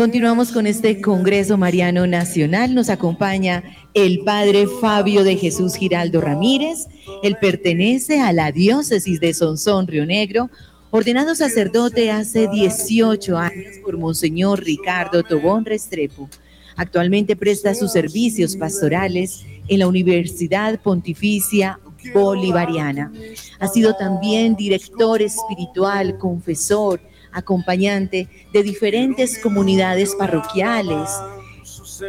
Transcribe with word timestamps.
Continuamos 0.00 0.50
con 0.50 0.66
este 0.66 1.02
Congreso 1.02 1.58
Mariano 1.58 2.06
Nacional. 2.06 2.74
Nos 2.74 2.88
acompaña 2.88 3.62
el 3.92 4.20
padre 4.20 4.66
Fabio 4.66 5.24
de 5.24 5.36
Jesús 5.36 5.74
Giraldo 5.74 6.22
Ramírez. 6.22 6.86
Él 7.22 7.36
pertenece 7.38 8.18
a 8.18 8.32
la 8.32 8.50
diócesis 8.50 9.20
de 9.20 9.34
Sonsón, 9.34 9.86
Río 9.86 10.06
Negro, 10.06 10.48
ordenado 10.90 11.34
sacerdote 11.34 12.10
hace 12.10 12.48
18 12.48 13.36
años 13.36 13.76
por 13.84 13.98
Monseñor 13.98 14.64
Ricardo 14.64 15.22
Tobón 15.22 15.66
Restrepo. 15.66 16.30
Actualmente 16.76 17.36
presta 17.36 17.74
sus 17.74 17.92
servicios 17.92 18.56
pastorales 18.56 19.44
en 19.68 19.80
la 19.80 19.86
Universidad 19.86 20.80
Pontificia 20.80 21.78
Bolivariana. 22.14 23.12
Ha 23.58 23.68
sido 23.68 23.94
también 23.96 24.56
director 24.56 25.20
espiritual, 25.20 26.16
confesor, 26.16 27.02
acompañante 27.32 28.28
de 28.52 28.62
diferentes 28.62 29.38
comunidades 29.38 30.14
parroquiales, 30.14 31.08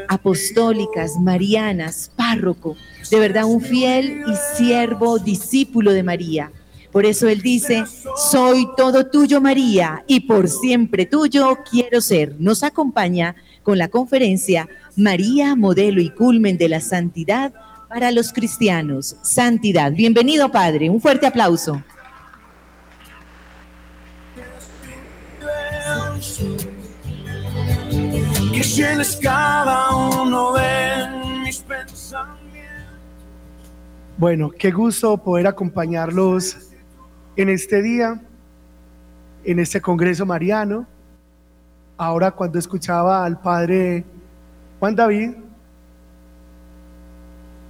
apostólicas, 0.07 1.17
marianas, 1.19 2.11
párroco, 2.15 2.75
de 3.09 3.19
verdad 3.19 3.45
un 3.45 3.61
fiel 3.61 4.23
y 4.27 4.57
siervo 4.57 5.19
discípulo 5.19 5.91
de 5.93 6.03
María. 6.03 6.51
Por 6.91 7.05
eso 7.05 7.29
él 7.29 7.41
dice, 7.41 7.85
soy 8.17 8.67
todo 8.75 9.07
tuyo 9.07 9.39
María 9.39 10.03
y 10.07 10.21
por 10.21 10.49
siempre 10.49 11.05
tuyo 11.05 11.57
quiero 11.69 12.01
ser. 12.01 12.35
Nos 12.37 12.63
acompaña 12.63 13.35
con 13.63 13.77
la 13.77 13.87
conferencia 13.87 14.67
María, 14.97 15.55
modelo 15.55 16.01
y 16.01 16.09
culmen 16.09 16.57
de 16.57 16.67
la 16.67 16.81
santidad 16.81 17.53
para 17.87 18.11
los 18.11 18.33
cristianos. 18.33 19.15
Santidad. 19.21 19.93
Bienvenido 19.93 20.51
Padre, 20.51 20.89
un 20.89 20.99
fuerte 20.99 21.27
aplauso. 21.27 21.81
Que 28.53 28.61
cada 29.23 29.95
uno 30.21 30.53
de 30.53 31.39
mis 31.43 31.59
pensamientos. 31.61 32.37
Bueno, 34.17 34.51
qué 34.51 34.69
gusto 34.69 35.17
poder 35.17 35.47
acompañarlos 35.47 36.69
en 37.35 37.49
este 37.49 37.81
día, 37.81 38.21
en 39.43 39.59
este 39.59 39.81
Congreso 39.81 40.23
Mariano. 40.27 40.85
Ahora 41.97 42.29
cuando 42.29 42.59
escuchaba 42.59 43.25
al 43.25 43.39
Padre 43.41 44.05
Juan 44.79 44.95
David, 44.95 45.31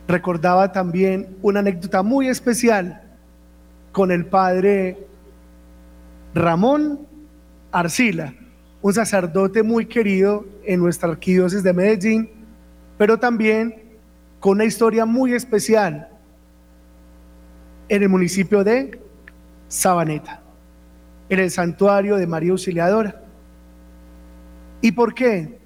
recordaba 0.09 0.73
también 0.73 1.37
una 1.41 1.61
anécdota 1.61 2.03
muy 2.03 2.27
especial 2.27 3.01
con 3.93 4.11
el 4.11 4.25
Padre 4.25 5.07
Ramón 6.33 7.07
Arcila 7.71 8.33
un 8.81 8.93
sacerdote 8.93 9.63
muy 9.63 9.85
querido 9.85 10.45
en 10.63 10.79
nuestra 10.79 11.09
arquidiócesis 11.09 11.63
de 11.63 11.73
Medellín, 11.73 12.29
pero 12.97 13.17
también 13.19 13.83
con 14.39 14.53
una 14.53 14.65
historia 14.65 15.05
muy 15.05 15.33
especial 15.33 16.09
en 17.87 18.03
el 18.03 18.09
municipio 18.09 18.63
de 18.63 18.99
Sabaneta, 19.67 20.41
en 21.29 21.39
el 21.39 21.51
santuario 21.51 22.15
de 22.15 22.25
María 22.25 22.51
Auxiliadora. 22.51 23.21
¿Y 24.81 24.91
por 24.91 25.13
qué? 25.13 25.59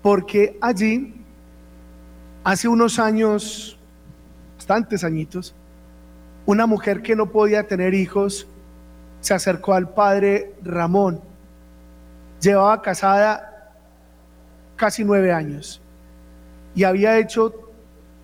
Porque 0.00 0.56
allí, 0.60 1.14
hace 2.44 2.68
unos 2.68 3.00
años, 3.00 3.78
bastantes 4.56 5.02
añitos, 5.02 5.54
una 6.46 6.66
mujer 6.66 7.02
que 7.02 7.16
no 7.16 7.30
podía 7.30 7.66
tener 7.66 7.94
hijos 7.94 8.46
se 9.20 9.34
acercó 9.34 9.74
al 9.74 9.88
padre 9.94 10.54
Ramón 10.62 11.31
llevaba 12.42 12.82
casada 12.82 13.72
casi 14.76 15.04
nueve 15.04 15.32
años 15.32 15.80
y 16.74 16.84
había 16.84 17.18
hecho 17.18 17.54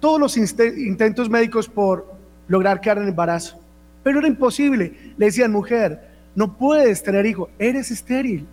todos 0.00 0.20
los 0.20 0.36
intentos 0.36 1.30
médicos 1.30 1.68
por 1.68 2.12
lograr 2.48 2.80
quedar 2.80 2.98
en 2.98 3.08
embarazo. 3.08 3.60
Pero 4.02 4.20
era 4.20 4.28
imposible. 4.28 5.14
Le 5.16 5.26
decían, 5.26 5.52
mujer, 5.52 6.08
no 6.34 6.56
puedes 6.56 7.02
tener 7.02 7.26
hijo, 7.26 7.50
eres 7.58 7.90
estéril. 7.90 8.46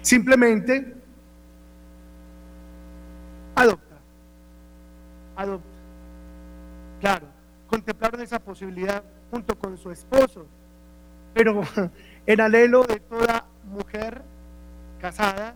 Simplemente 0.00 0.94
adopta, 3.54 3.96
adopta. 5.36 5.68
Claro, 7.00 7.26
contemplaron 7.66 8.20
esa 8.20 8.38
posibilidad 8.38 9.02
junto 9.30 9.56
con 9.56 9.76
su 9.76 9.90
esposo, 9.90 10.46
pero 11.34 11.62
en 12.26 12.40
alelo 12.40 12.84
de 12.84 13.00
toda 13.00 13.44
mujer 13.72 14.22
casada 15.00 15.54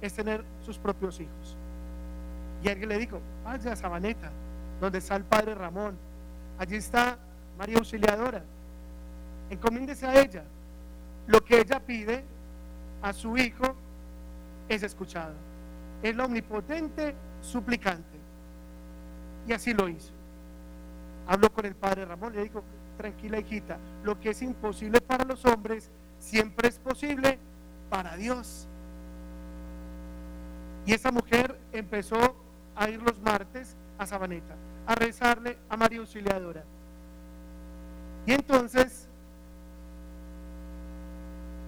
es 0.00 0.14
tener 0.14 0.44
sus 0.64 0.78
propios 0.78 1.20
hijos. 1.20 1.56
Y 2.62 2.68
alguien 2.68 2.88
le 2.88 2.98
dijo, 2.98 3.20
vaya 3.44 3.72
a 3.72 3.76
Sabaneta, 3.76 4.30
donde 4.80 4.98
está 4.98 5.16
el 5.16 5.24
padre 5.24 5.54
Ramón. 5.54 5.96
Allí 6.58 6.76
está 6.76 7.18
María 7.58 7.78
Auxiliadora. 7.78 8.44
Encomiéndese 9.48 10.06
a 10.06 10.20
ella. 10.20 10.44
Lo 11.26 11.42
que 11.42 11.60
ella 11.60 11.80
pide 11.80 12.24
a 13.02 13.12
su 13.12 13.36
hijo 13.36 13.74
es 14.68 14.82
escuchado. 14.82 15.34
Es 16.02 16.14
la 16.14 16.26
omnipotente 16.26 17.14
suplicante. 17.40 18.18
Y 19.46 19.52
así 19.52 19.72
lo 19.72 19.88
hizo. 19.88 20.12
Habló 21.26 21.50
con 21.50 21.64
el 21.64 21.74
padre 21.74 22.04
Ramón, 22.04 22.34
le 22.34 22.42
dijo, 22.42 22.62
tranquila 22.96 23.38
hijita, 23.38 23.78
lo 24.04 24.20
que 24.20 24.30
es 24.30 24.42
imposible 24.42 25.00
para 25.00 25.24
los 25.24 25.44
hombres 25.44 25.90
siempre 26.20 26.68
es 26.68 26.78
posible 26.78 27.38
para 27.88 28.16
Dios. 28.16 28.68
Y 30.86 30.92
esa 30.92 31.10
mujer 31.10 31.58
empezó 31.72 32.36
a 32.76 32.88
ir 32.88 33.02
los 33.02 33.18
martes 33.20 33.76
a 33.98 34.06
Sabaneta, 34.06 34.54
a 34.86 34.94
rezarle 34.94 35.58
a 35.68 35.76
María 35.76 35.98
Auxiliadora. 35.98 36.62
Y 38.26 38.32
entonces 38.32 39.08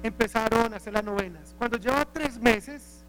empezaron 0.03 0.73
a 0.73 0.77
hacer 0.77 0.93
las 0.93 1.05
novenas. 1.05 1.55
Cuando 1.59 1.79
lleva 1.79 2.05
tres 2.05 2.39
meses, 2.39 3.05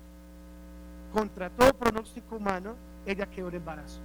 contra 1.13 1.49
todo 1.49 1.73
pronóstico 1.73 2.37
humano, 2.37 2.75
ella 3.05 3.27
quedó 3.27 3.49
en 3.49 3.55
embarazo. 3.55 3.99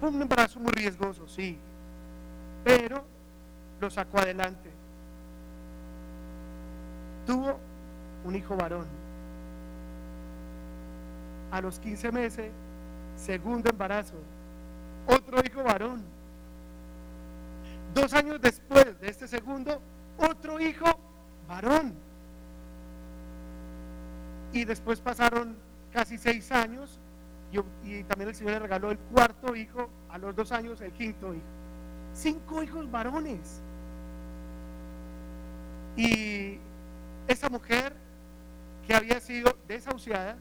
Fue 0.00 0.08
un 0.08 0.20
embarazo 0.20 0.58
muy 0.58 0.72
riesgoso, 0.72 1.28
sí, 1.28 1.56
pero 2.64 3.04
lo 3.80 3.88
sacó 3.88 4.18
adelante 4.18 4.75
tuvo 7.26 7.58
un 8.24 8.34
hijo 8.34 8.56
varón. 8.56 8.86
A 11.50 11.60
los 11.60 11.78
15 11.78 12.12
meses, 12.12 12.50
segundo 13.16 13.70
embarazo, 13.70 14.16
otro 15.06 15.38
hijo 15.44 15.62
varón. 15.62 16.02
Dos 17.94 18.12
años 18.14 18.40
después 18.40 18.98
de 19.00 19.08
este 19.08 19.26
segundo, 19.26 19.80
otro 20.18 20.60
hijo 20.60 20.86
varón. 21.48 21.94
Y 24.52 24.64
después 24.64 25.00
pasaron 25.00 25.56
casi 25.92 26.18
seis 26.18 26.50
años 26.52 26.98
y, 27.84 28.02
también 28.04 28.28
el 28.28 28.34
Señor 28.34 28.54
le 28.54 28.58
regaló 28.60 28.90
el 28.90 28.98
cuarto 28.98 29.54
hijo, 29.54 29.88
a 30.10 30.18
los 30.18 30.34
dos 30.34 30.52
años 30.52 30.80
el 30.80 30.92
quinto 30.92 31.32
hijo. 31.32 31.44
Cinco 32.12 32.62
hijos 32.62 32.90
varones. 32.90 33.60
Y 35.96 36.58
esa 37.28 37.48
mujer 37.48 37.92
que 38.86 38.94
había 38.94 39.20
sido 39.20 39.56
desahuciada, 39.66 40.36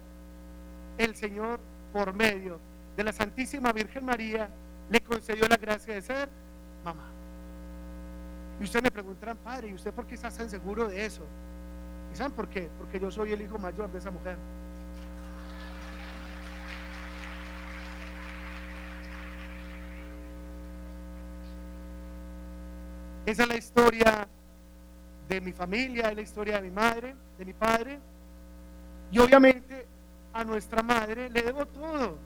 el 0.98 1.16
Señor, 1.16 1.60
por 1.92 2.14
medio 2.14 2.60
de 2.96 3.04
la 3.04 3.12
Santísima 3.12 3.72
Virgen 3.74 4.06
María, 4.06 4.50
le 4.90 5.02
concedió 5.02 5.48
la 5.48 5.58
gracia 5.58 5.94
de 5.94 6.02
ser 6.02 6.30
mamá. 6.84 7.10
Y 8.60 8.64
ustedes 8.64 8.84
me 8.84 8.92
preguntarán, 8.92 9.38
padre, 9.38 9.70
¿y 9.70 9.74
usted 9.74 9.92
por 9.94 10.06
qué 10.06 10.16
está 10.16 10.30
tan 10.30 10.50
seguro 10.50 10.88
de 10.88 11.06
eso? 11.06 11.24
¿Y 12.14 12.16
saben 12.16 12.32
por 12.32 12.48
qué? 12.48 12.70
Porque 12.78 13.00
yo 13.00 13.12
soy 13.12 13.34
el 13.34 13.42
hijo 13.42 13.58
mayor 13.58 13.92
de 13.92 13.98
esa 13.98 14.12
mujer. 14.12 14.38
Esa 23.26 23.44
es 23.44 23.50
la 23.50 23.58
historia 23.58 24.28
de 25.28 25.42
mi 25.42 25.52
familia, 25.52 26.10
de 26.10 26.16
la 26.16 26.22
historia 26.22 26.62
de 26.62 26.70
mi 26.70 26.76
madre, 26.76 27.16
de 27.38 27.46
mi 27.46 27.54
padre. 27.54 28.00
Y 29.12 29.20
obviamente 29.20 29.86
a 30.34 30.44
nuestra 30.44 30.84
madre 30.84 31.30
le 31.30 31.42
debo 31.42 31.66
todo. 31.66 32.18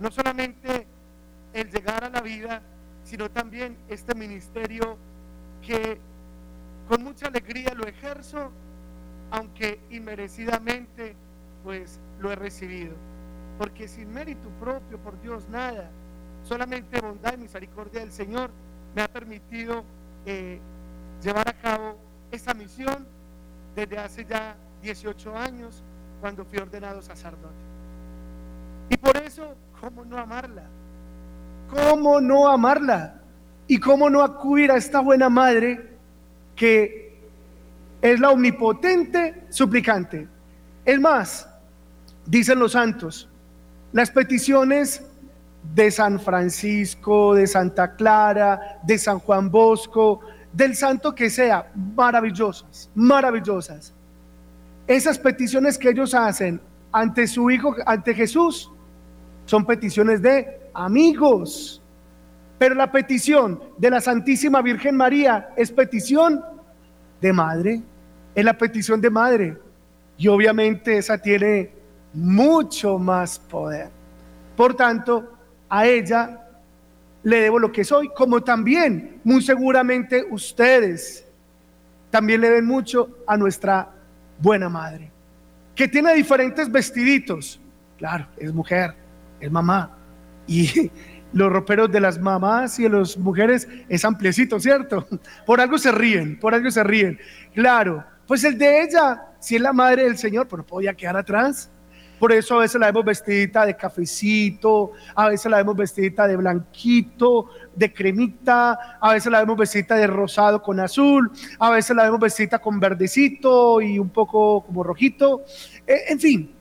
No 0.00 0.10
solamente 0.10 0.86
el 1.52 1.70
llegar 1.70 2.04
a 2.04 2.08
la 2.08 2.20
vida, 2.20 2.62
sino 3.04 3.30
también 3.30 3.76
este 3.88 4.14
ministerio 4.14 4.96
que 5.60 6.00
con 6.88 7.02
mucha 7.02 7.26
alegría 7.26 7.74
lo 7.74 7.86
ejerzo, 7.86 8.50
aunque 9.30 9.80
inmerecidamente 9.90 11.14
pues 11.64 12.00
lo 12.20 12.32
he 12.32 12.36
recibido. 12.36 12.94
Porque 13.58 13.86
sin 13.86 14.12
mérito 14.12 14.48
propio, 14.60 14.98
por 14.98 15.20
Dios, 15.20 15.48
nada. 15.48 15.90
Solamente 16.42 17.00
bondad 17.00 17.34
y 17.34 17.38
misericordia 17.38 18.00
del 18.00 18.12
Señor 18.12 18.50
me 18.94 19.02
ha 19.02 19.08
permitido 19.08 19.84
eh, 20.26 20.60
llevar 21.22 21.48
a 21.48 21.52
cabo 21.52 21.96
esta 22.32 22.54
misión 22.54 23.06
desde 23.76 23.98
hace 23.98 24.24
ya 24.24 24.56
18 24.82 25.36
años 25.36 25.82
cuando 26.20 26.44
fui 26.44 26.58
ordenado 26.58 27.02
sacerdote. 27.02 27.62
Y 28.88 28.96
por 28.96 29.16
eso, 29.18 29.54
¿cómo 29.80 30.04
no 30.04 30.18
amarla? 30.18 30.64
¿Cómo 31.70 32.20
no 32.20 32.48
amarla? 32.48 33.20
¿Y 33.66 33.78
cómo 33.78 34.10
no 34.10 34.22
acudir 34.22 34.70
a 34.70 34.76
esta 34.76 35.00
buena 35.00 35.28
madre 35.28 35.96
que 36.56 37.20
es 38.00 38.18
la 38.18 38.30
omnipotente 38.30 39.46
suplicante? 39.50 40.28
Es 40.84 41.00
más, 41.00 41.48
dicen 42.26 42.58
los 42.58 42.72
santos, 42.72 43.28
las 43.92 44.10
peticiones 44.10 45.02
de 45.74 45.90
San 45.90 46.18
Francisco, 46.18 47.34
de 47.34 47.46
Santa 47.46 47.94
Clara, 47.94 48.80
de 48.82 48.98
San 48.98 49.18
Juan 49.20 49.50
Bosco, 49.50 50.20
del 50.52 50.74
santo 50.76 51.14
que 51.14 51.30
sea, 51.30 51.72
maravillosas, 51.96 52.90
maravillosas. 52.94 53.94
Esas 54.86 55.18
peticiones 55.18 55.78
que 55.78 55.90
ellos 55.90 56.14
hacen 56.14 56.60
ante 56.92 57.26
su 57.26 57.50
Hijo, 57.50 57.74
ante 57.86 58.14
Jesús, 58.14 58.70
son 59.46 59.64
peticiones 59.64 60.20
de 60.20 60.60
amigos. 60.74 61.82
Pero 62.58 62.74
la 62.74 62.92
petición 62.92 63.60
de 63.78 63.90
la 63.90 64.00
Santísima 64.00 64.60
Virgen 64.62 64.96
María 64.96 65.50
es 65.56 65.72
petición 65.72 66.44
de 67.20 67.32
madre, 67.32 67.82
es 68.34 68.44
la 68.44 68.56
petición 68.56 69.00
de 69.00 69.10
madre. 69.10 69.58
Y 70.16 70.28
obviamente 70.28 70.98
esa 70.98 71.18
tiene 71.18 71.72
mucho 72.12 72.98
más 72.98 73.38
poder. 73.38 73.90
Por 74.56 74.74
tanto, 74.74 75.32
a 75.68 75.86
ella 75.86 76.46
le 77.22 77.40
debo 77.40 77.58
lo 77.58 77.70
que 77.70 77.84
soy, 77.84 78.08
como 78.14 78.42
también, 78.42 79.20
muy 79.24 79.42
seguramente 79.42 80.24
ustedes 80.30 81.26
también 82.10 82.42
le 82.42 82.50
den 82.50 82.66
mucho 82.66 83.08
a 83.26 83.36
nuestra 83.36 83.90
buena 84.38 84.68
madre, 84.68 85.10
que 85.74 85.88
tiene 85.88 86.12
diferentes 86.14 86.70
vestiditos. 86.70 87.58
Claro, 87.96 88.26
es 88.36 88.52
mujer, 88.52 88.94
es 89.40 89.50
mamá. 89.50 89.96
Y 90.46 90.90
los 91.32 91.50
roperos 91.50 91.90
de 91.90 92.00
las 92.00 92.20
mamás 92.20 92.78
y 92.78 92.82
de 92.82 92.90
las 92.90 93.16
mujeres 93.16 93.66
es 93.88 94.04
ampliecito, 94.04 94.60
¿cierto? 94.60 95.08
Por 95.46 95.60
algo 95.60 95.78
se 95.78 95.90
ríen, 95.90 96.38
por 96.38 96.54
algo 96.54 96.70
se 96.70 96.84
ríen. 96.84 97.18
Claro, 97.54 98.04
pues 98.26 98.44
el 98.44 98.58
de 98.58 98.82
ella, 98.82 99.22
si 99.40 99.56
es 99.56 99.62
la 99.62 99.72
madre 99.72 100.04
del 100.04 100.18
Señor, 100.18 100.46
pero 100.48 100.62
pues 100.62 100.70
podía 100.70 100.94
quedar 100.94 101.16
atrás. 101.16 101.70
Por 102.22 102.30
eso 102.30 102.54
a 102.54 102.60
veces 102.60 102.80
la 102.80 102.86
vemos 102.86 103.04
vestidita 103.04 103.66
de 103.66 103.76
cafecito, 103.76 104.92
a 105.16 105.28
veces 105.28 105.50
la 105.50 105.56
vemos 105.56 105.74
vestidita 105.74 106.28
de 106.28 106.36
blanquito, 106.36 107.46
de 107.74 107.92
cremita, 107.92 108.78
a 109.00 109.12
veces 109.12 109.32
la 109.32 109.40
vemos 109.40 109.56
vestidita 109.56 109.96
de 109.96 110.06
rosado 110.06 110.62
con 110.62 110.78
azul, 110.78 111.32
a 111.58 111.70
veces 111.70 111.96
la 111.96 112.04
vemos 112.04 112.20
vestidita 112.20 112.60
con 112.60 112.78
verdecito 112.78 113.80
y 113.80 113.98
un 113.98 114.08
poco 114.10 114.62
como 114.64 114.84
rojito. 114.84 115.42
Eh, 115.84 116.02
en 116.10 116.20
fin, 116.20 116.54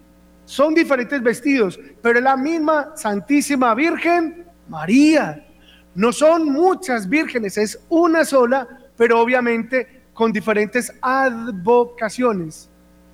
son 0.45 0.73
diferentes 0.73 1.21
vestidos, 1.21 1.79
pero 2.01 2.17
es 2.17 2.23
la 2.23 2.37
misma 2.37 2.93
Santísima 2.95 3.75
Virgen 3.75 4.47
María. 4.67 5.45
No 5.93 6.11
son 6.11 6.51
muchas 6.51 7.07
vírgenes, 7.07 7.59
es 7.59 7.79
una 7.89 8.25
sola, 8.25 8.67
pero 8.97 9.21
obviamente 9.21 10.05
con 10.15 10.33
diferentes 10.33 10.91
advocaciones. 11.03 12.67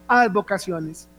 Advocaciones. 0.08 1.10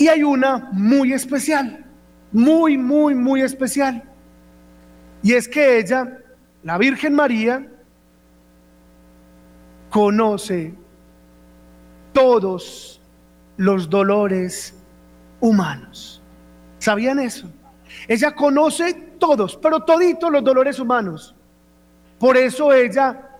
Y 0.00 0.08
hay 0.08 0.22
una 0.22 0.70
muy 0.72 1.12
especial, 1.12 1.84
muy, 2.32 2.78
muy, 2.78 3.14
muy 3.14 3.42
especial. 3.42 4.02
Y 5.22 5.34
es 5.34 5.46
que 5.46 5.78
ella, 5.78 6.16
la 6.62 6.78
Virgen 6.78 7.14
María, 7.14 7.68
conoce 9.90 10.72
todos 12.14 13.02
los 13.58 13.90
dolores 13.90 14.74
humanos. 15.38 16.22
¿Sabían 16.78 17.18
eso? 17.18 17.50
Ella 18.08 18.34
conoce 18.34 18.94
todos, 19.18 19.54
pero 19.58 19.80
toditos 19.80 20.32
los 20.32 20.42
dolores 20.42 20.80
humanos. 20.80 21.34
Por 22.18 22.38
eso 22.38 22.72
ella 22.72 23.38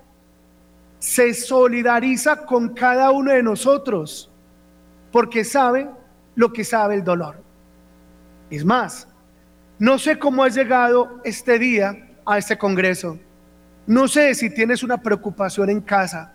se 0.98 1.32
solidariza 1.32 2.44
con 2.44 2.74
cada 2.74 3.12
uno 3.12 3.32
de 3.32 3.42
nosotros, 3.42 4.30
porque 5.10 5.42
sabe 5.42 5.88
lo 6.34 6.52
que 6.52 6.64
sabe 6.64 6.94
el 6.94 7.04
dolor. 7.04 7.36
Es 8.50 8.64
más, 8.64 9.08
no 9.78 9.98
sé 9.98 10.18
cómo 10.18 10.44
has 10.44 10.54
llegado 10.54 11.20
este 11.24 11.58
día 11.58 11.96
a 12.26 12.38
este 12.38 12.58
congreso. 12.58 13.18
No 13.86 14.08
sé 14.08 14.34
si 14.34 14.50
tienes 14.50 14.82
una 14.82 14.98
preocupación 14.98 15.70
en 15.70 15.80
casa. 15.80 16.34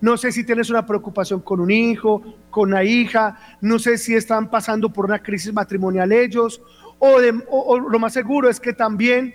No 0.00 0.16
sé 0.16 0.32
si 0.32 0.44
tienes 0.44 0.70
una 0.70 0.86
preocupación 0.86 1.40
con 1.40 1.60
un 1.60 1.70
hijo, 1.70 2.22
con 2.50 2.70
una 2.70 2.84
hija. 2.84 3.38
No 3.60 3.78
sé 3.78 3.98
si 3.98 4.14
están 4.14 4.48
pasando 4.48 4.92
por 4.92 5.06
una 5.06 5.22
crisis 5.22 5.52
matrimonial 5.52 6.12
ellos. 6.12 6.60
O, 6.98 7.18
lo 7.18 7.98
más 7.98 8.12
seguro 8.12 8.48
es 8.48 8.60
que 8.60 8.72
también 8.72 9.34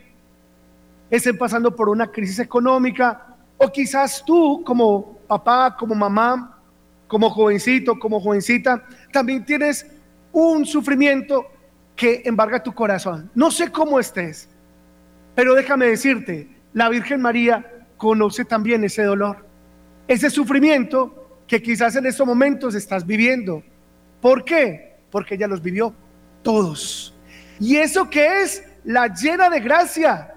estén 1.09 1.37
pasando 1.37 1.75
por 1.75 1.89
una 1.89 2.07
crisis 2.07 2.39
económica. 2.39 3.35
O 3.57 3.69
quizás 3.71 4.23
tú 4.25 4.63
como 4.65 5.17
papá, 5.27 5.75
como 5.77 5.95
mamá, 5.95 6.57
como 7.07 7.29
jovencito, 7.29 7.99
como 7.99 8.21
jovencita, 8.21 8.83
también 9.11 9.43
tienes 9.43 9.85
un 10.31 10.65
sufrimiento 10.65 11.47
que 11.95 12.21
embarga 12.25 12.63
tu 12.63 12.73
corazón. 12.73 13.29
No 13.35 13.51
sé 13.51 13.71
cómo 13.71 13.99
estés, 13.99 14.49
pero 15.35 15.53
déjame 15.53 15.87
decirte, 15.87 16.47
la 16.73 16.89
Virgen 16.89 17.21
María 17.21 17.85
conoce 17.97 18.45
también 18.45 18.83
ese 18.83 19.03
dolor, 19.03 19.45
ese 20.07 20.29
sufrimiento 20.29 21.41
que 21.47 21.61
quizás 21.61 21.95
en 21.95 22.05
estos 22.05 22.25
momentos 22.25 22.75
estás 22.75 23.05
viviendo. 23.05 23.63
¿Por 24.21 24.45
qué? 24.45 24.97
Porque 25.09 25.35
ella 25.35 25.47
los 25.47 25.61
vivió 25.61 25.93
todos. 26.43 27.15
Y 27.59 27.77
eso 27.77 28.09
que 28.09 28.43
es 28.43 28.63
la 28.83 29.13
llena 29.13 29.49
de 29.49 29.59
gracia. 29.59 30.33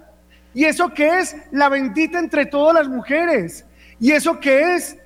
Y 0.53 0.65
eso 0.65 0.93
que 0.93 1.19
es 1.19 1.35
la 1.51 1.69
bendita 1.69 2.19
entre 2.19 2.45
todas 2.45 2.75
las 2.75 2.87
mujeres. 2.87 3.65
Y 3.99 4.11
eso 4.11 4.39
que 4.39 4.75
es 4.75 4.97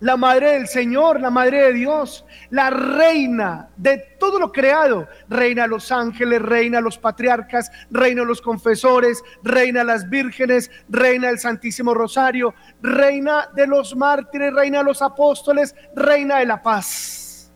la 0.00 0.16
madre 0.16 0.52
del 0.52 0.66
Señor, 0.66 1.20
la 1.20 1.30
madre 1.30 1.64
de 1.64 1.72
Dios, 1.74 2.24
la 2.48 2.70
reina 2.70 3.68
de 3.76 3.98
todo 4.18 4.38
lo 4.38 4.50
creado, 4.50 5.06
reina 5.28 5.66
los 5.66 5.92
ángeles, 5.92 6.40
reina 6.40 6.80
los 6.80 6.98
patriarcas, 6.98 7.70
reina 7.90 8.24
los 8.24 8.40
confesores, 8.40 9.22
reina 9.42 9.84
las 9.84 10.08
vírgenes, 10.08 10.70
reina 10.88 11.28
el 11.28 11.38
Santísimo 11.38 11.92
Rosario, 11.92 12.54
reina 12.80 13.48
de 13.54 13.66
los 13.66 13.94
mártires, 13.94 14.54
reina 14.54 14.78
de 14.78 14.84
los 14.84 15.02
apóstoles, 15.02 15.74
reina 15.94 16.38
de 16.38 16.46
la 16.46 16.62
paz. 16.62 17.52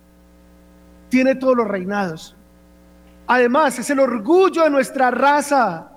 Tiene 1.09 1.35
todos 1.35 1.57
los 1.57 1.69
reinados. 1.69 2.37
Además, 3.27 3.79
es 3.79 3.89
el 3.89 4.01
orgullo 4.01 4.65
de 4.65 4.71
nuestra 4.71 5.11
raza. 5.11 5.91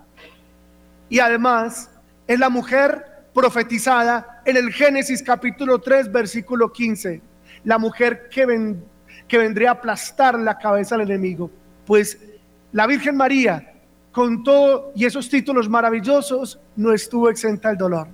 Y 1.10 1.20
además, 1.20 1.90
es 2.26 2.40
la 2.40 2.50
mujer 2.50 3.06
profetizada 3.34 4.37
en 4.48 4.56
el 4.56 4.72
Génesis 4.72 5.22
capítulo 5.22 5.80
3, 5.80 6.10
versículo 6.10 6.72
15. 6.72 7.22
La 7.66 7.78
mujer 7.78 8.30
que, 8.30 8.46
vendría 9.38 9.72
a 9.72 9.74
aplastar 9.74 10.40
la 10.40 10.58
cabeza 10.58 10.96
del 10.96 11.12
enemigo. 11.12 11.52
Pues 11.86 12.18
la 12.72 12.88
Virgen 12.88 13.18
María, 13.18 13.74
con 14.14 14.46
todo 14.46 14.94
y 14.96 15.04
esos 15.04 15.30
títulos 15.30 15.68
maravillosos, 15.68 16.62
no 16.78 16.94
estuvo 16.94 17.30
exenta 17.30 17.68
del 17.68 17.78
dolor. 17.78 18.08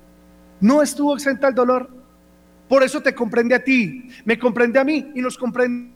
No 0.59 0.81
estuvo 0.81 1.13
exenta 1.13 1.47
del 1.47 1.55
dolor. 1.55 1.87
Por 2.67 2.81
eso 2.81 2.99
te 2.99 3.13
comprende 3.13 3.53
a 3.53 3.63
ti, 3.63 4.09
me 4.25 4.39
comprende 4.39 4.79
a 4.79 4.83
mí 4.83 5.11
y 5.13 5.21
nos 5.21 5.37
comprende 5.37 5.93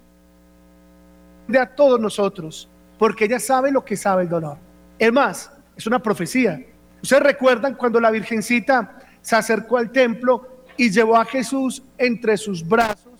a 1.60 1.66
todos 1.66 2.00
nosotros, 2.00 2.70
porque 3.00 3.26
ella 3.26 3.40
sabe 3.40 3.72
lo 3.72 3.84
que 3.84 3.98
sabe 3.98 4.22
el 4.22 4.30
dolor. 4.30 4.58
Es 5.00 5.12
más, 5.12 5.52
es 5.76 5.88
una 5.88 5.98
profecía. 5.98 6.64
Ustedes 7.02 7.24
recuerdan 7.24 7.74
cuando 7.74 8.00
la 8.00 8.12
Virgencita 8.12 8.97
se 9.28 9.36
acercó 9.36 9.78
al 9.78 9.92
templo 9.92 10.64
y 10.78 10.90
llevó 10.90 11.18
a 11.18 11.26
Jesús 11.26 11.84
entre 11.98 12.38
sus 12.38 12.66
brazos. 12.66 13.12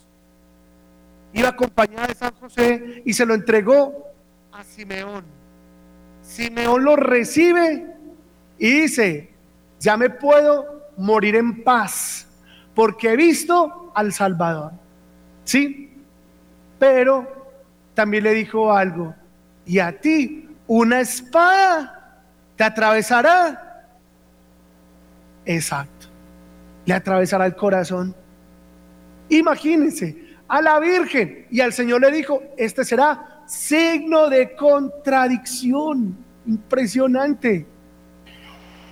Iba 1.34 1.50
acompañada 1.50 2.08
de 2.08 2.16
San 2.16 2.34
José 2.36 3.02
y 3.04 3.12
se 3.12 3.26
lo 3.26 3.34
entregó 3.34 4.06
a 4.54 4.64
Simeón. 4.64 5.26
Simeón 6.22 6.86
lo 6.86 6.96
recibe 6.96 7.94
y 8.58 8.84
dice, 8.84 9.34
ya 9.82 9.98
me 9.98 10.10
puedo 10.10 10.92
morir 10.96 11.36
en 11.36 11.62
paz 11.62 12.26
porque 12.74 13.12
he 13.12 13.18
visto 13.18 13.92
al 13.94 14.14
Salvador. 14.14 14.72
¿Sí? 15.44 15.92
Pero 16.80 17.50
también 17.94 18.24
le 18.24 18.34
dijo 18.34 18.72
algo, 18.72 19.14
y 19.66 19.80
a 19.80 20.00
ti 20.00 20.48
una 20.68 21.02
espada 21.02 22.24
te 22.56 22.64
atravesará. 22.64 23.90
Exacto 25.44 25.97
le 26.88 26.94
atravesará 26.96 27.46
el 27.46 27.56
corazón. 27.56 28.16
Imagínense, 29.30 30.36
a 30.48 30.60
la 30.60 30.80
Virgen 30.80 31.46
y 31.52 31.62
al 31.62 31.72
Señor 31.72 32.02
le 32.02 32.12
dijo, 32.12 32.42
este 32.58 32.84
será 32.84 33.44
signo 33.46 34.28
de 34.28 34.56
contradicción. 34.56 36.18
Impresionante. 36.48 37.68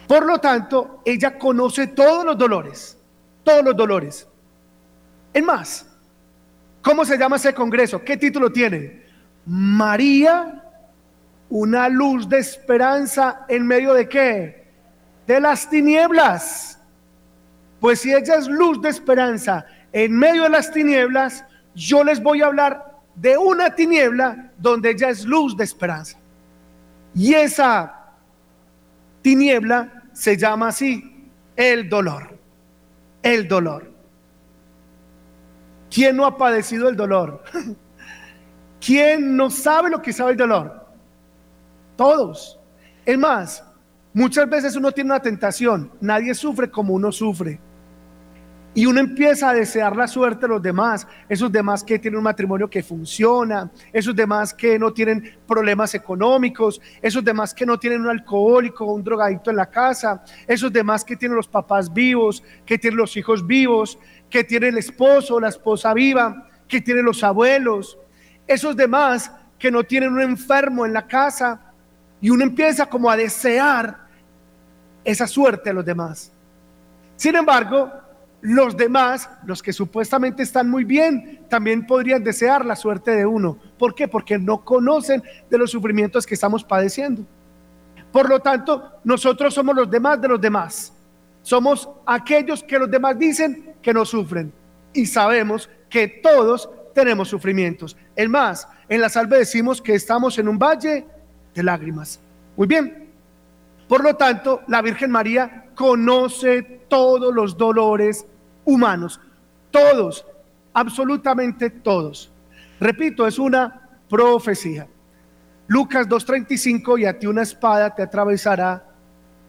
Por 0.07 0.23
lo 0.27 0.37
tanto, 0.37 1.01
ella 1.03 1.39
conoce 1.39 1.87
todos 1.87 2.23
los 2.23 2.37
dolores, 2.37 2.99
todos 3.43 3.65
los 3.65 3.75
dolores. 3.75 4.27
Es 5.33 5.43
más, 5.43 5.87
¿Cómo 6.85 7.03
se 7.03 7.17
llama 7.17 7.37
ese 7.37 7.51
congreso? 7.51 8.03
¿Qué 8.03 8.15
título 8.15 8.51
tiene? 8.51 9.01
María, 9.47 10.63
una 11.49 11.89
luz 11.89 12.29
de 12.29 12.37
esperanza 12.37 13.43
en 13.49 13.65
medio 13.65 13.95
de 13.95 14.07
qué? 14.07 14.67
De 15.25 15.39
las 15.39 15.67
tinieblas. 15.67 16.79
Pues 17.79 17.99
si 17.99 18.13
ella 18.13 18.35
es 18.35 18.47
luz 18.47 18.81
de 18.81 18.89
esperanza 18.89 19.65
en 19.91 20.17
medio 20.17 20.43
de 20.43 20.49
las 20.49 20.71
tinieblas, 20.71 21.45
yo 21.75 22.03
les 22.03 22.21
voy 22.21 22.41
a 22.41 22.47
hablar 22.47 22.95
de 23.15 23.37
una 23.37 23.73
tiniebla 23.75 24.51
donde 24.57 24.91
ella 24.91 25.09
es 25.09 25.25
luz 25.25 25.55
de 25.55 25.63
esperanza. 25.63 26.17
Y 27.13 27.33
esa 27.33 28.11
tiniebla 29.21 30.03
se 30.13 30.37
llama 30.37 30.69
así, 30.69 31.29
el 31.55 31.89
dolor. 31.89 32.37
El 33.21 33.47
dolor. 33.47 33.91
¿Quién 35.89 36.17
no 36.17 36.25
ha 36.25 36.37
padecido 36.37 36.89
el 36.89 36.95
dolor? 36.95 37.43
¿Quién 38.85 39.35
no 39.35 39.49
sabe 39.49 39.89
lo 39.89 40.01
que 40.01 40.13
sabe 40.13 40.31
el 40.31 40.37
dolor? 40.37 40.85
Todos. 41.95 42.59
Es 43.05 43.17
más, 43.17 43.63
muchas 44.13 44.49
veces 44.49 44.75
uno 44.75 44.91
tiene 44.91 45.11
una 45.11 45.21
tentación. 45.21 45.91
Nadie 46.01 46.33
sufre 46.33 46.69
como 46.69 46.93
uno 46.93 47.11
sufre. 47.11 47.59
Y 48.77 48.85
uno 48.85 48.99
empieza 48.99 49.49
a 49.49 49.53
desear 49.53 49.95
la 49.95 50.05
suerte 50.05 50.41
de 50.41 50.47
los 50.49 50.61
demás, 50.61 51.07
esos 51.29 51.49
demás 51.49 51.81
que 51.81 51.97
tienen 51.97 52.17
un 52.17 52.25
matrimonio 52.25 52.69
que 52.69 52.83
funciona, 52.83 53.71
esos 53.93 54.13
demás 54.13 54.53
que 54.53 54.77
no 54.77 54.91
tienen 54.91 55.37
problemas 55.47 55.95
económicos, 55.95 56.81
esos 57.01 57.23
demás 57.23 57.53
que 57.53 57.65
no 57.65 57.79
tienen 57.79 58.01
un 58.01 58.09
alcohólico 58.09 58.85
o 58.85 58.93
un 58.93 59.03
drogadicto 59.03 59.49
en 59.49 59.55
la 59.55 59.67
casa, 59.67 60.21
esos 60.45 60.73
demás 60.73 61.05
que 61.05 61.15
tienen 61.15 61.37
los 61.37 61.47
papás 61.47 61.91
vivos, 61.91 62.43
que 62.65 62.77
tienen 62.77 62.97
los 62.97 63.15
hijos 63.15 63.47
vivos, 63.47 63.97
que 64.29 64.43
tienen 64.43 64.73
el 64.73 64.79
esposo 64.79 65.35
o 65.35 65.39
la 65.39 65.47
esposa 65.47 65.93
viva, 65.93 66.49
que 66.67 66.81
tienen 66.81 67.05
los 67.05 67.23
abuelos, 67.23 67.97
esos 68.45 68.75
demás 68.75 69.31
que 69.57 69.71
no 69.71 69.85
tienen 69.85 70.11
un 70.11 70.21
enfermo 70.21 70.85
en 70.85 70.91
la 70.91 71.07
casa. 71.07 71.71
Y 72.19 72.29
uno 72.29 72.43
empieza 72.43 72.87
como 72.87 73.09
a 73.09 73.15
desear 73.15 73.99
esa 75.05 75.27
suerte 75.27 75.69
a 75.69 75.73
los 75.73 75.85
demás. 75.85 76.31
Sin 77.15 77.35
embargo, 77.35 77.89
los 78.45 78.77
demás, 78.77 79.27
los 79.45 79.63
que 79.63 79.73
supuestamente 79.73 80.43
están 80.43 80.69
muy 80.69 80.83
bien, 80.83 81.41
también 81.49 81.87
podrían 81.87 82.23
desear 82.23 82.63
la 82.63 82.75
suerte 82.75 83.09
de 83.11 83.25
uno. 83.25 83.57
¿Por 83.79 83.95
qué? 83.95 84.07
Porque 84.07 84.37
no 84.37 84.63
conocen 84.63 85.23
de 85.49 85.57
los 85.57 85.71
sufrimientos 85.71 86.27
que 86.27 86.35
estamos 86.35 86.63
padeciendo. 86.63 87.25
Por 88.11 88.29
lo 88.29 88.39
tanto, 88.39 88.91
nosotros 89.03 89.51
somos 89.51 89.75
los 89.75 89.89
demás 89.89 90.21
de 90.21 90.27
los 90.27 90.39
demás. 90.39 90.93
Somos 91.41 91.89
aquellos 92.05 92.63
que 92.63 92.77
los 92.77 92.89
demás 92.89 93.17
dicen 93.17 93.73
que 93.81 93.93
no 93.93 94.05
sufren. 94.05 94.53
Y 94.93 95.07
sabemos 95.07 95.67
que 95.89 96.07
todos 96.07 96.69
tenemos 96.93 97.27
sufrimientos. 97.27 97.97
Es 98.15 98.29
más, 98.29 98.67
en 98.87 99.01
la 99.01 99.09
salve 99.09 99.39
decimos 99.39 99.81
que 99.81 99.95
estamos 99.95 100.37
en 100.37 100.47
un 100.47 100.59
valle 100.59 101.03
de 101.55 101.63
lágrimas. 101.63 102.19
Muy 102.55 102.67
bien. 102.67 103.09
Por 103.87 104.03
lo 104.03 104.15
tanto, 104.15 104.61
la 104.67 104.83
Virgen 104.83 105.09
María 105.09 105.65
conoce 105.75 106.61
todos 106.87 107.33
los 107.33 107.57
dolores 107.57 108.25
humanos. 108.65 109.19
Todos, 109.71 110.25
absolutamente 110.73 111.69
todos. 111.69 112.31
Repito, 112.79 113.25
es 113.25 113.39
una 113.39 113.89
profecía. 114.09 114.87
Lucas 115.67 116.07
2.35, 116.07 116.99
y 116.99 117.05
a 117.05 117.17
ti 117.17 117.27
una 117.27 117.41
espada 117.41 117.93
te 117.93 118.03
atravesará 118.03 118.85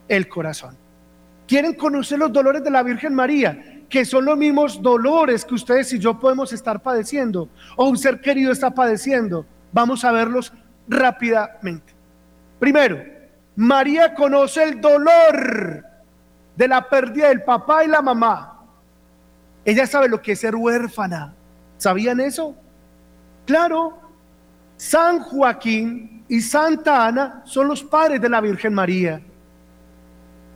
el 0.09 0.29
corazón. 0.29 0.77
¿Quieren 1.47 1.75
conocer 1.75 2.19
los 2.19 2.33
dolores 2.33 2.65
de 2.65 2.71
la 2.71 2.83
Virgen 2.83 3.15
María? 3.15 3.83
Que 3.89 4.05
son 4.05 4.25
los 4.25 4.37
mismos 4.37 4.81
dolores 4.81 5.45
que 5.45 5.55
ustedes 5.55 5.93
y 5.93 5.99
yo 5.99 6.19
podemos 6.19 6.53
estar 6.53 6.83
padeciendo, 6.83 7.49
o 7.77 7.89
un 7.89 7.99
ser 7.99 8.21
querido 8.21 8.51
está 8.51 8.71
padeciendo. 8.71 9.47
Vamos 9.73 10.05
a 10.05 10.13
verlos 10.13 10.53
rápidamente. 10.89 11.93
Primero, 12.59 13.03
María 13.55 14.15
conoce 14.15 14.63
el 14.65 14.81
dolor 14.81 15.85
de 16.57 16.69
la 16.69 16.89
pérdida 16.89 17.29
del 17.29 17.43
papá 17.43 17.85
y 17.85 17.89
la 17.89 18.01
mamá. 18.01 18.56
Ella 19.67 19.85
sabe 19.85 20.09
lo 20.09 20.23
que 20.23 20.33
es 20.33 20.41
ser 20.41 20.55
huérfana. 20.55 21.35
¿Sabían 21.77 22.21
eso? 22.21 22.55
Claro, 23.45 23.99
San 24.77 25.19
Joaquín 25.19 26.25
y 26.29 26.41
Santa 26.41 27.05
Ana 27.05 27.43
son 27.45 27.67
los 27.67 27.83
padres 27.83 28.21
de 28.21 28.29
la 28.29 28.41
Virgen 28.41 28.73
María. 28.73 29.21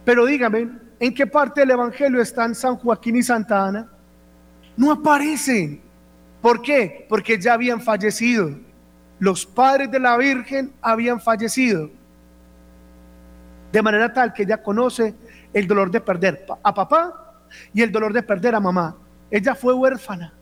Pero 0.05 0.25
dígame, 0.27 0.71
¿en 1.01 1.13
qué 1.13 1.27
parte 1.27 1.61
del 1.61 1.73
Evangelio 1.73 2.23
están 2.23 2.55
San 2.55 2.77
Joaquín 2.77 3.17
y 3.17 3.23
Santa 3.25 3.67
Ana? 3.67 3.91
No 4.77 4.93
aparecen. 4.93 5.83
¿Por 6.41 6.63
qué? 6.63 7.05
Porque 7.09 7.37
ya 7.37 7.55
habían 7.55 7.81
fallecido. 7.81 8.51
Los 9.19 9.45
padres 9.45 9.91
de 9.91 9.99
la 9.99 10.17
Virgen 10.17 10.73
habían 10.81 11.21
fallecido. 11.21 11.91
De 13.73 13.83
manera 13.83 14.13
tal 14.13 14.33
que 14.33 14.45
ella 14.45 14.63
conoce 14.63 15.17
el 15.53 15.67
dolor 15.67 15.91
de 15.91 16.01
perder 16.01 16.47
a 16.63 16.73
papá 16.73 17.20
y 17.73 17.83
el 17.83 17.93
dolor 17.93 18.13
de 18.13 18.23
perder 18.23 18.55
a 18.55 18.61
mamá. 18.61 18.97
Ella 19.31 19.55
fue 19.55 19.75
huérfana 19.75 20.33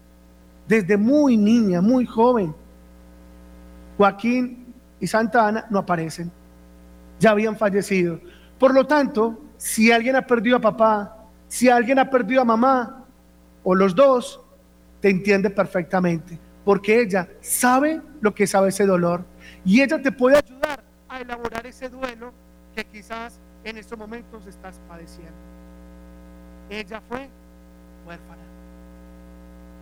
desde 0.67 0.97
muy 0.97 1.37
niña, 1.37 1.81
muy 1.81 2.05
joven. 2.05 2.55
Joaquín 3.97 4.75
y 5.01 5.07
Santa 5.07 5.49
Ana 5.49 5.67
no 5.71 5.81
aparecen, 5.81 6.31
ya 7.19 7.31
habían 7.31 7.57
fallecido. 7.57 8.21
Por 8.59 8.75
lo 8.75 8.87
tanto, 8.87 9.41
si 9.57 9.91
alguien 9.91 10.15
ha 10.17 10.23
perdido 10.23 10.59
a 10.59 10.61
papá, 10.61 11.17
si 11.49 11.69
alguien 11.69 11.99
ha 11.99 12.09
perdido 12.09 12.43
a 12.43 12.45
mamá, 12.45 13.05
o 13.65 13.75
los 13.75 13.95
dos, 13.95 14.41
te 15.01 15.11
entiende 15.11 15.51
perfectamente, 15.51 16.39
porque 16.65 17.01
ella 17.01 17.29
sabe 17.41 18.01
lo 18.21 18.35
que 18.35 18.47
sabe 18.47 18.69
ese 18.69 18.87
dolor 18.87 19.25
y 19.65 19.81
ella 19.81 20.01
te 20.01 20.13
puede 20.13 20.39
ayudar 20.39 20.83
a 21.09 21.21
elaborar 21.21 21.67
ese 21.67 21.89
duelo 21.89 22.33
que 22.75 22.85
quizás 22.85 23.41
en 23.65 23.79
estos 23.79 23.99
momentos 23.99 24.47
estás 24.47 24.81
padeciendo. 24.89 25.48
Ella 26.71 27.01
fue 27.09 27.29
huérfana. 28.07 28.43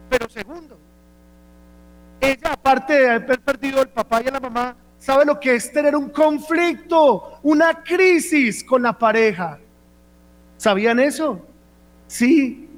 Pero 0.08 0.28
segundo, 0.28 0.78
ella 2.20 2.52
aparte 2.52 2.92
de 2.92 3.10
haber 3.10 3.40
perdido 3.40 3.82
el 3.82 3.88
papá 3.88 4.22
y 4.22 4.28
a 4.28 4.30
la 4.30 4.40
mamá, 4.40 4.76
sabe 4.98 5.24
lo 5.24 5.38
que 5.38 5.54
es 5.54 5.72
tener 5.72 5.96
un 5.96 6.10
conflicto, 6.10 7.38
una 7.42 7.82
crisis 7.82 8.62
con 8.64 8.82
la 8.82 8.96
pareja. 8.96 9.58
¿Sabían 10.56 11.00
eso? 11.00 11.44
Sí. 12.06 12.68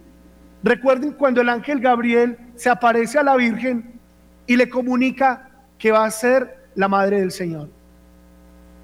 Recuerden 0.62 1.12
cuando 1.12 1.40
el 1.40 1.48
ángel 1.48 1.80
Gabriel 1.80 2.36
se 2.56 2.68
aparece 2.68 3.18
a 3.18 3.22
la 3.22 3.36
Virgen 3.36 4.00
y 4.46 4.56
le 4.56 4.68
comunica 4.68 5.50
que 5.78 5.92
va 5.92 6.04
a 6.04 6.10
ser 6.10 6.70
la 6.74 6.88
madre 6.88 7.20
del 7.20 7.30
Señor. 7.30 7.68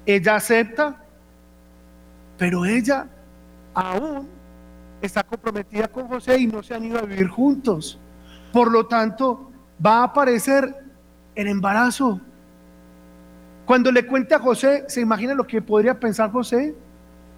Ella 0.05 0.35
acepta, 0.35 0.95
pero 2.37 2.63
ella 2.63 3.07
aún 3.73 4.29
está 5.05 5.23
comprometida 5.23 5.87
con 5.87 6.07
José 6.07 6.37
y 6.39 6.47
no 6.47 6.61
se 6.63 6.73
han 6.73 6.85
ido 6.85 6.99
a 6.99 7.03
vivir 7.03 7.27
juntos. 7.27 7.99
Por 8.51 8.71
lo 8.71 8.87
tanto, 8.87 9.51
va 9.83 9.99
a 9.99 10.03
aparecer 10.05 10.73
el 11.35 11.47
embarazo. 11.47 12.19
Cuando 13.65 13.91
le 13.91 14.05
cuente 14.05 14.35
a 14.35 14.39
José, 14.39 14.85
¿se 14.87 15.01
imagina 15.01 15.33
lo 15.33 15.45
que 15.45 15.61
podría 15.61 15.99
pensar 15.99 16.31
José? 16.31 16.75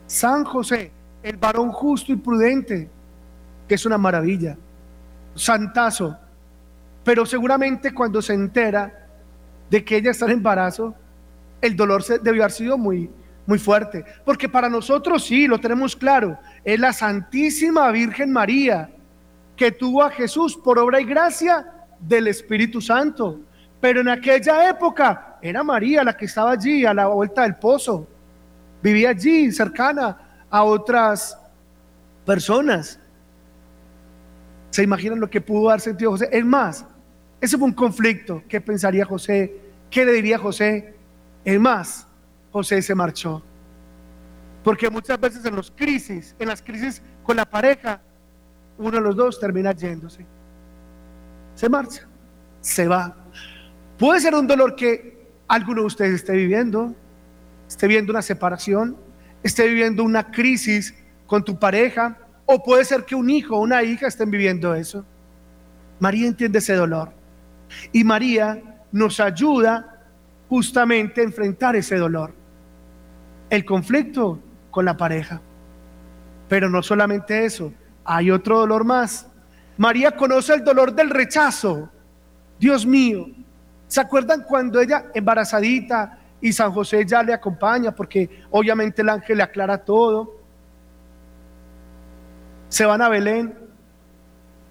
San 0.05 0.43
José, 0.43 0.91
el 1.23 1.37
varón 1.37 1.71
justo 1.71 2.11
y 2.11 2.15
prudente, 2.15 2.89
que 3.67 3.75
es 3.75 3.85
una 3.85 3.97
maravilla, 3.97 4.57
santazo. 5.35 6.17
Pero 7.03 7.25
seguramente 7.25 7.93
cuando 7.93 8.21
se 8.21 8.33
entera 8.33 9.07
de 9.69 9.83
que 9.83 9.97
ella 9.97 10.11
está 10.11 10.25
en 10.25 10.31
embarazo, 10.31 10.93
el 11.61 11.75
dolor 11.75 12.03
debió 12.21 12.43
haber 12.43 12.51
sido 12.51 12.77
muy, 12.77 13.09
muy 13.45 13.57
fuerte. 13.57 14.05
Porque 14.25 14.47
para 14.47 14.69
nosotros 14.69 15.25
sí, 15.25 15.47
lo 15.47 15.59
tenemos 15.59 15.95
claro, 15.95 16.37
es 16.67 16.77
la 16.77 16.91
Santísima 16.91 17.89
Virgen 17.93 18.29
María 18.29 18.89
que 19.55 19.71
tuvo 19.71 20.03
a 20.03 20.09
Jesús 20.09 20.57
por 20.57 20.77
obra 20.77 20.99
y 20.99 21.05
gracia 21.05 21.65
del 21.97 22.27
Espíritu 22.27 22.81
Santo. 22.81 23.39
Pero 23.79 24.01
en 24.01 24.09
aquella 24.09 24.69
época 24.69 25.37
era 25.41 25.63
María 25.63 26.03
la 26.03 26.17
que 26.17 26.25
estaba 26.25 26.51
allí 26.51 26.85
a 26.85 26.93
la 26.93 27.07
vuelta 27.07 27.43
del 27.43 27.55
pozo. 27.55 28.05
Vivía 28.83 29.11
allí 29.11 29.49
cercana 29.49 30.17
a 30.49 30.63
otras 30.65 31.37
personas. 32.25 32.99
¿Se 34.69 34.83
imaginan 34.83 35.21
lo 35.21 35.29
que 35.29 35.39
pudo 35.39 35.69
haber 35.69 35.79
sentido 35.79 36.11
José? 36.11 36.27
Es 36.33 36.43
más, 36.43 36.85
ese 37.39 37.57
fue 37.57 37.69
un 37.69 37.73
conflicto. 37.73 38.43
¿Qué 38.49 38.59
pensaría 38.59 39.05
José? 39.05 39.55
¿Qué 39.89 40.03
le 40.03 40.11
diría 40.11 40.37
José? 40.37 40.95
Es 41.45 41.59
más, 41.61 42.05
José 42.51 42.81
se 42.81 42.93
marchó. 42.93 43.41
Porque 44.67 44.89
muchas 44.89 45.17
veces 45.17 45.45
en 45.45 45.55
los 45.55 45.71
crisis, 45.71 46.35
en 46.37 46.49
las 46.49 46.61
crisis 46.61 47.01
con 47.23 47.37
la 47.37 47.45
pareja, 47.45 48.01
uno 48.77 48.91
de 48.91 48.99
los 48.99 49.15
dos 49.15 49.39
termina 49.39 49.71
yéndose. 49.71 50.25
Se 51.55 51.69
marcha, 51.69 52.05
se 52.59 52.85
va. 52.85 53.15
Puede 53.97 54.19
ser 54.19 54.35
un 54.35 54.45
dolor 54.45 54.75
que 54.75 55.25
alguno 55.47 55.83
de 55.83 55.87
ustedes 55.87 56.15
esté 56.15 56.33
viviendo, 56.33 56.93
esté 57.65 57.87
viviendo 57.87 58.11
una 58.11 58.21
separación, 58.21 58.97
esté 59.41 59.69
viviendo 59.69 60.03
una 60.03 60.31
crisis 60.31 60.93
con 61.27 61.45
tu 61.45 61.57
pareja, 61.57 62.17
o 62.45 62.61
puede 62.61 62.83
ser 62.83 63.05
que 63.05 63.15
un 63.15 63.29
hijo 63.29 63.55
o 63.55 63.61
una 63.61 63.83
hija 63.83 64.07
estén 64.07 64.29
viviendo 64.29 64.75
eso. 64.75 65.05
María 66.01 66.27
entiende 66.27 66.59
ese 66.59 66.73
dolor. 66.73 67.13
Y 67.93 68.03
María 68.03 68.83
nos 68.91 69.21
ayuda 69.21 70.03
justamente 70.49 71.21
a 71.21 71.23
enfrentar 71.23 71.77
ese 71.77 71.95
dolor, 71.95 72.33
el 73.49 73.63
conflicto 73.63 74.41
con 74.77 74.85
la 74.85 74.95
pareja. 74.95 75.41
Pero 76.47 76.69
no 76.69 76.83
solamente 76.83 77.45
eso, 77.45 77.73
hay 78.05 78.29
otro 78.29 78.59
dolor 78.59 78.83
más. 78.83 79.25
María 79.75 80.11
conoce 80.11 80.53
el 80.53 80.63
dolor 80.63 80.93
del 80.93 81.09
rechazo. 81.09 81.89
Dios 82.59 82.85
mío, 82.85 83.25
¿se 83.87 83.99
acuerdan 83.99 84.43
cuando 84.43 84.79
ella 84.79 85.05
embarazadita 85.15 86.19
y 86.39 86.53
San 86.53 86.71
José 86.71 87.03
ya 87.07 87.23
le 87.23 87.33
acompaña 87.33 87.91
porque 87.91 88.43
obviamente 88.51 89.01
el 89.01 89.09
ángel 89.09 89.37
le 89.37 89.43
aclara 89.45 89.83
todo? 89.83 90.41
Se 92.69 92.85
van 92.85 93.01
a 93.01 93.09
Belén 93.09 93.57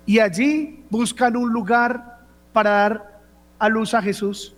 y 0.05 0.21
allí 0.21 0.85
buscan 0.89 1.37
un 1.37 1.53
lugar 1.53 2.21
para 2.53 2.71
dar 2.71 3.21
a 3.59 3.69
luz 3.69 3.93
a 3.93 4.01
Jesús. 4.01 4.55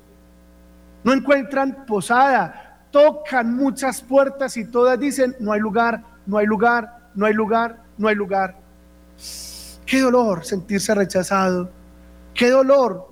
No 1.02 1.14
encuentran 1.14 1.86
posada, 1.86 2.67
tocan 2.90 3.54
muchas 3.54 4.00
puertas 4.02 4.56
y 4.56 4.64
todas 4.64 4.98
dicen, 4.98 5.36
no 5.40 5.52
hay 5.52 5.60
lugar, 5.60 6.02
no 6.26 6.38
hay 6.38 6.46
lugar, 6.46 7.10
no 7.14 7.26
hay 7.26 7.34
lugar, 7.34 7.82
no 7.96 8.08
hay 8.08 8.14
lugar. 8.14 8.56
Qué 9.84 10.00
dolor 10.00 10.44
sentirse 10.44 10.94
rechazado. 10.94 11.70
Qué 12.34 12.50
dolor 12.50 13.08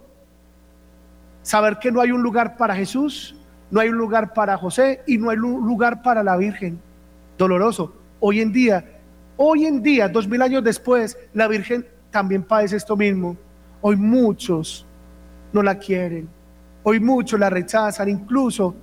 saber 1.42 1.78
que 1.78 1.90
no 1.90 2.00
hay 2.00 2.12
un 2.12 2.23
lugar 2.23 2.56
para 2.56 2.75
Jesús, 2.75 3.37
no 3.71 3.80
hay 3.80 3.88
un 3.88 3.97
lugar 3.97 4.33
para 4.33 4.56
José 4.56 5.02
y 5.06 5.18
no 5.18 5.30
hay 5.30 5.38
un 5.38 5.66
lugar 5.66 6.02
para 6.02 6.23
la 6.23 6.37
Virgen. 6.37 6.80
Doloroso. 7.38 7.95
Hoy 8.21 8.40
en 8.40 8.52
día, 8.52 8.85
hoy 9.37 9.66
en 9.66 9.83
día, 9.83 10.09
dos 10.09 10.28
mil 10.28 10.42
años 10.42 10.62
después, 10.62 11.18
la 11.35 11.49
Virgen 11.49 11.87
también 12.11 12.42
padece 12.42 12.76
esto 12.76 12.97
mismo. 12.97 13.37
Hoy 13.80 13.97
muchos 13.97 14.87
no 15.52 15.62
la 15.62 15.76
quieren. 15.76 16.28
Hoy 16.83 17.00
muchos 17.00 17.38
la 17.38 17.50
rechazan, 17.50 18.09
incluso 18.09 18.75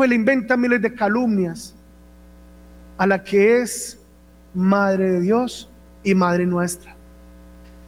pues 0.00 0.08
le 0.08 0.16
inventan 0.16 0.58
miles 0.58 0.80
de 0.80 0.94
calumnias 0.94 1.74
a 2.96 3.06
la 3.06 3.22
que 3.22 3.60
es 3.60 4.00
Madre 4.54 5.10
de 5.10 5.20
Dios 5.20 5.70
y 6.02 6.14
Madre 6.14 6.46
nuestra. 6.46 6.96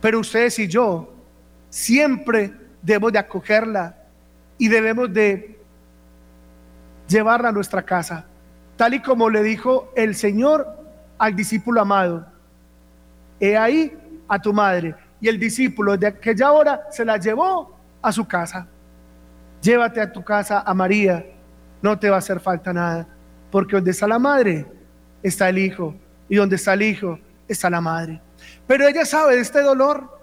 Pero 0.02 0.20
ustedes 0.20 0.58
y 0.58 0.68
yo 0.68 1.10
siempre 1.70 2.52
debemos 2.82 3.14
de 3.14 3.18
acogerla 3.18 3.96
y 4.58 4.68
debemos 4.68 5.10
de 5.10 5.58
llevarla 7.08 7.48
a 7.48 7.52
nuestra 7.52 7.80
casa, 7.80 8.26
tal 8.76 8.92
y 8.92 9.00
como 9.00 9.30
le 9.30 9.42
dijo 9.42 9.90
el 9.96 10.14
Señor 10.14 10.68
al 11.16 11.34
discípulo 11.34 11.80
amado. 11.80 12.26
He 13.40 13.56
ahí 13.56 13.96
a 14.28 14.38
tu 14.38 14.52
madre. 14.52 14.94
Y 15.18 15.28
el 15.28 15.38
discípulo 15.38 15.96
de 15.96 16.08
aquella 16.08 16.52
hora 16.52 16.88
se 16.90 17.06
la 17.06 17.16
llevó 17.16 17.74
a 18.02 18.12
su 18.12 18.28
casa. 18.28 18.68
Llévate 19.62 19.98
a 19.98 20.12
tu 20.12 20.22
casa 20.22 20.60
a 20.60 20.74
María, 20.74 21.31
no 21.82 21.98
te 21.98 22.08
va 22.08 22.16
a 22.16 22.18
hacer 22.20 22.40
falta 22.40 22.72
nada, 22.72 23.06
porque 23.50 23.76
donde 23.76 23.90
está 23.90 24.06
la 24.06 24.18
madre 24.18 24.66
está 25.22 25.48
el 25.48 25.58
hijo, 25.58 25.94
y 26.28 26.36
donde 26.36 26.56
está 26.56 26.74
el 26.74 26.82
hijo 26.82 27.18
está 27.46 27.68
la 27.68 27.80
madre. 27.80 28.20
Pero 28.66 28.86
ella 28.88 29.04
sabe 29.04 29.34
de 29.34 29.42
este 29.42 29.60
dolor, 29.60 30.20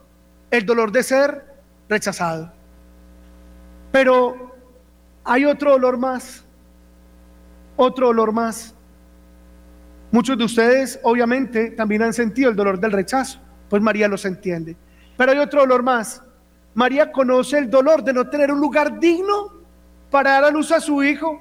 el 0.50 0.66
dolor 0.66 0.92
de 0.92 1.04
ser 1.04 1.46
rechazado. 1.88 2.52
Pero 3.92 4.56
hay 5.24 5.46
otro 5.46 5.72
dolor 5.72 5.98
más, 5.98 6.44
otro 7.76 8.08
dolor 8.08 8.32
más. 8.32 8.74
Muchos 10.12 10.38
de 10.38 10.46
ustedes 10.46 11.00
obviamente 11.04 11.72
también 11.72 12.02
han 12.02 12.14
sentido 12.14 12.50
el 12.50 12.56
dolor 12.56 12.80
del 12.80 12.92
rechazo, 12.92 13.40
pues 13.70 13.82
María 13.82 14.08
los 14.08 14.26
entiende. 14.26 14.76
Pero 15.16 15.32
hay 15.32 15.38
otro 15.38 15.62
dolor 15.62 15.84
más. 15.84 16.24
María 16.74 17.12
conoce 17.12 17.58
el 17.58 17.70
dolor 17.70 18.04
de 18.04 18.14
no 18.14 18.28
tener 18.30 18.52
un 18.52 18.60
lugar 18.60 19.00
digno 19.00 19.59
para 20.10 20.32
dar 20.32 20.46
a 20.46 20.52
luz 20.52 20.72
a 20.72 20.80
su 20.80 21.04
hijo. 21.04 21.40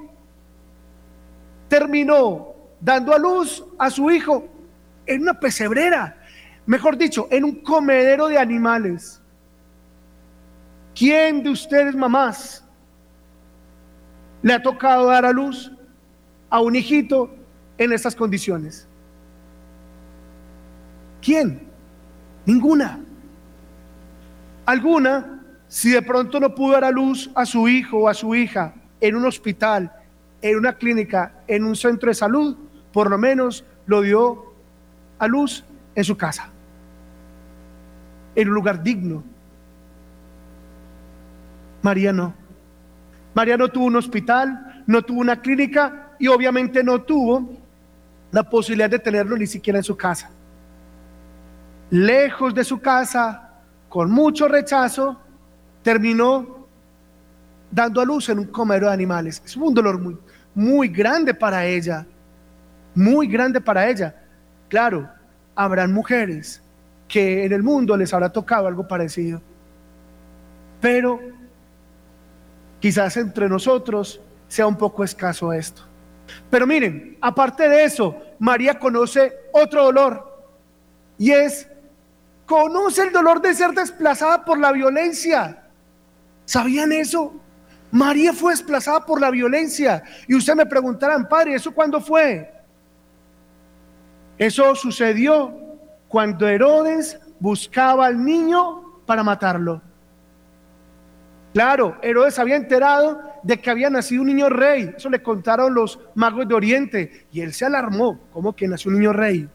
Terminó 1.69 2.55
dando 2.81 3.15
a 3.15 3.19
luz 3.19 3.65
a 3.79 3.91
su 3.91 4.11
hijo 4.11 4.49
en 5.07 5.23
una 5.23 5.35
pesebrera 5.35 6.19
mejor 6.69 6.99
dicho, 6.99 7.27
en 7.31 7.45
un 7.45 7.63
comedero 7.63 8.29
de 8.29 8.37
animales. 8.37 9.23
¿Quién 10.95 11.43
de 11.43 11.49
ustedes, 11.49 11.97
mamás, 11.97 12.63
le 14.43 14.53
ha 14.53 14.63
tocado 14.63 15.07
dar 15.07 15.25
a 15.25 15.33
luz 15.33 15.73
a 16.51 16.61
un 16.61 16.77
hijito 16.77 17.35
en 17.79 17.91
estas 17.95 18.15
condiciones? 18.15 18.87
¿Quién? 21.23 21.67
Ninguna. 22.45 23.01
Alguna, 24.67 25.38
si 25.69 25.91
de 25.91 26.03
pronto 26.03 26.41
no 26.41 26.55
pudo 26.55 26.73
dar 26.73 26.85
a 26.85 26.91
luz 26.91 27.31
a 27.35 27.47
su 27.47 27.69
hijo 27.69 27.99
o 27.99 28.09
a 28.09 28.15
su 28.15 28.35
hija 28.35 28.75
en 29.01 29.15
un 29.15 29.27
hospital, 29.27 29.93
en 30.43 30.57
una 30.57 30.75
clínica, 30.75 31.43
en 31.47 31.65
un 31.65 31.77
centro 31.77 32.09
de 32.09 32.15
salud, 32.15 32.57
por 32.93 33.11
lo 33.11 33.19
menos 33.19 33.65
lo 33.87 34.01
dio 34.01 34.53
a 35.19 35.27
luz 35.27 35.65
en 35.95 36.05
su 36.05 36.17
casa 36.17 36.51
en 38.39 38.49
un 38.49 38.55
lugar 38.55 38.81
digno. 38.85 39.25
María 41.83 42.13
no. 42.13 42.33
María 43.35 43.57
no 43.57 43.67
tuvo 43.69 43.87
un 43.87 43.97
hospital, 43.97 44.85
no 44.87 45.03
tuvo 45.03 45.21
una 45.21 45.41
clínica 45.41 46.13
y 46.21 46.29
obviamente 46.29 46.85
no 46.85 47.03
tuvo 47.03 47.51
la 48.31 48.49
posibilidad 48.49 48.89
de 48.89 49.01
tenerlo 49.01 49.37
ni 49.37 49.49
siquiera 49.49 49.81
en 49.81 49.83
su 49.83 49.97
casa. 49.97 50.31
Lejos 51.91 52.55
de 52.55 52.63
su 52.63 52.81
casa, 52.81 53.55
con 53.89 54.09
mucho 54.09 54.47
rechazo, 54.47 55.19
terminó 55.89 56.67
dando 57.71 58.03
a 58.03 58.05
luz 58.05 58.29
en 58.29 58.41
un 58.41 58.45
comedero 58.49 58.89
de 58.89 58.93
animales. 58.93 59.41
Es 59.43 59.57
un 59.57 59.73
dolor 59.73 59.99
muy, 59.99 60.19
muy 60.55 60.89
grande 60.89 61.33
para 61.33 61.65
ella, 61.65 62.05
muy 62.95 63.27
grande 63.27 63.59
para 63.59 63.89
ella. 63.89 64.15
Claro, 64.69 65.09
habrán 65.55 65.95
mujeres 65.95 66.61
que 67.09 67.47
en 67.47 67.53
el 67.55 67.63
mundo 67.63 67.97
les 67.97 68.13
habrá 68.13 68.31
tocado 68.31 68.67
algo 68.67 68.87
parecido. 68.87 69.41
Pero 70.79 71.21
quizás 72.81 73.17
entre 73.17 73.49
nosotros 73.49 74.21
sea 74.47 74.67
un 74.67 74.77
poco 74.77 75.03
escaso 75.03 75.55
esto. 75.55 75.81
Pero 76.51 76.67
miren, 76.67 77.17
aparte 77.23 77.67
de 77.67 77.85
eso, 77.85 78.15
María 78.39 78.79
conoce 78.79 79.33
otro 79.53 79.85
dolor 79.85 80.39
y 81.17 81.31
es, 81.31 81.67
conoce 82.45 83.05
el 83.05 83.11
dolor 83.11 83.41
de 83.41 83.55
ser 83.55 83.71
desplazada 83.71 84.45
por 84.45 84.59
la 84.59 84.71
violencia. 84.71 85.65
¿Sabían 86.49 86.93
eso? 86.93 87.35
María 87.91 88.33
fue 88.33 88.53
desplazada 88.53 89.05
por 89.05 89.21
la 89.21 89.31
violencia. 89.31 90.03
Y 90.27 90.35
usted 90.35 90.55
me 90.55 90.65
preguntarán, 90.65 91.29
padre, 91.29 91.53
¿eso 91.53 91.75
cuándo 91.75 92.01
fue? 92.01 92.51
Eso 94.39 94.75
sucedió 94.75 95.55
cuando 96.09 96.49
Herodes 96.49 97.21
buscaba 97.39 98.07
al 98.07 98.25
niño 98.25 99.03
para 99.05 99.23
matarlo. 99.23 99.83
Claro, 101.53 101.99
Herodes 102.01 102.39
había 102.39 102.57
enterado 102.57 103.21
de 103.43 103.61
que 103.61 103.69
había 103.69 103.91
nacido 103.91 104.23
un 104.23 104.29
niño 104.29 104.49
rey. 104.49 104.95
Eso 104.97 105.11
le 105.11 105.23
contaron 105.23 105.75
los 105.75 106.01
magos 106.15 106.49
de 106.49 106.55
Oriente. 106.55 107.27
Y 107.31 107.43
él 107.43 107.53
se 107.53 107.67
alarmó. 107.67 108.21
¿Cómo 108.33 108.57
que 108.57 108.67
nació 108.67 108.91
un 108.91 109.01
niño 109.01 109.13
rey? 109.13 109.47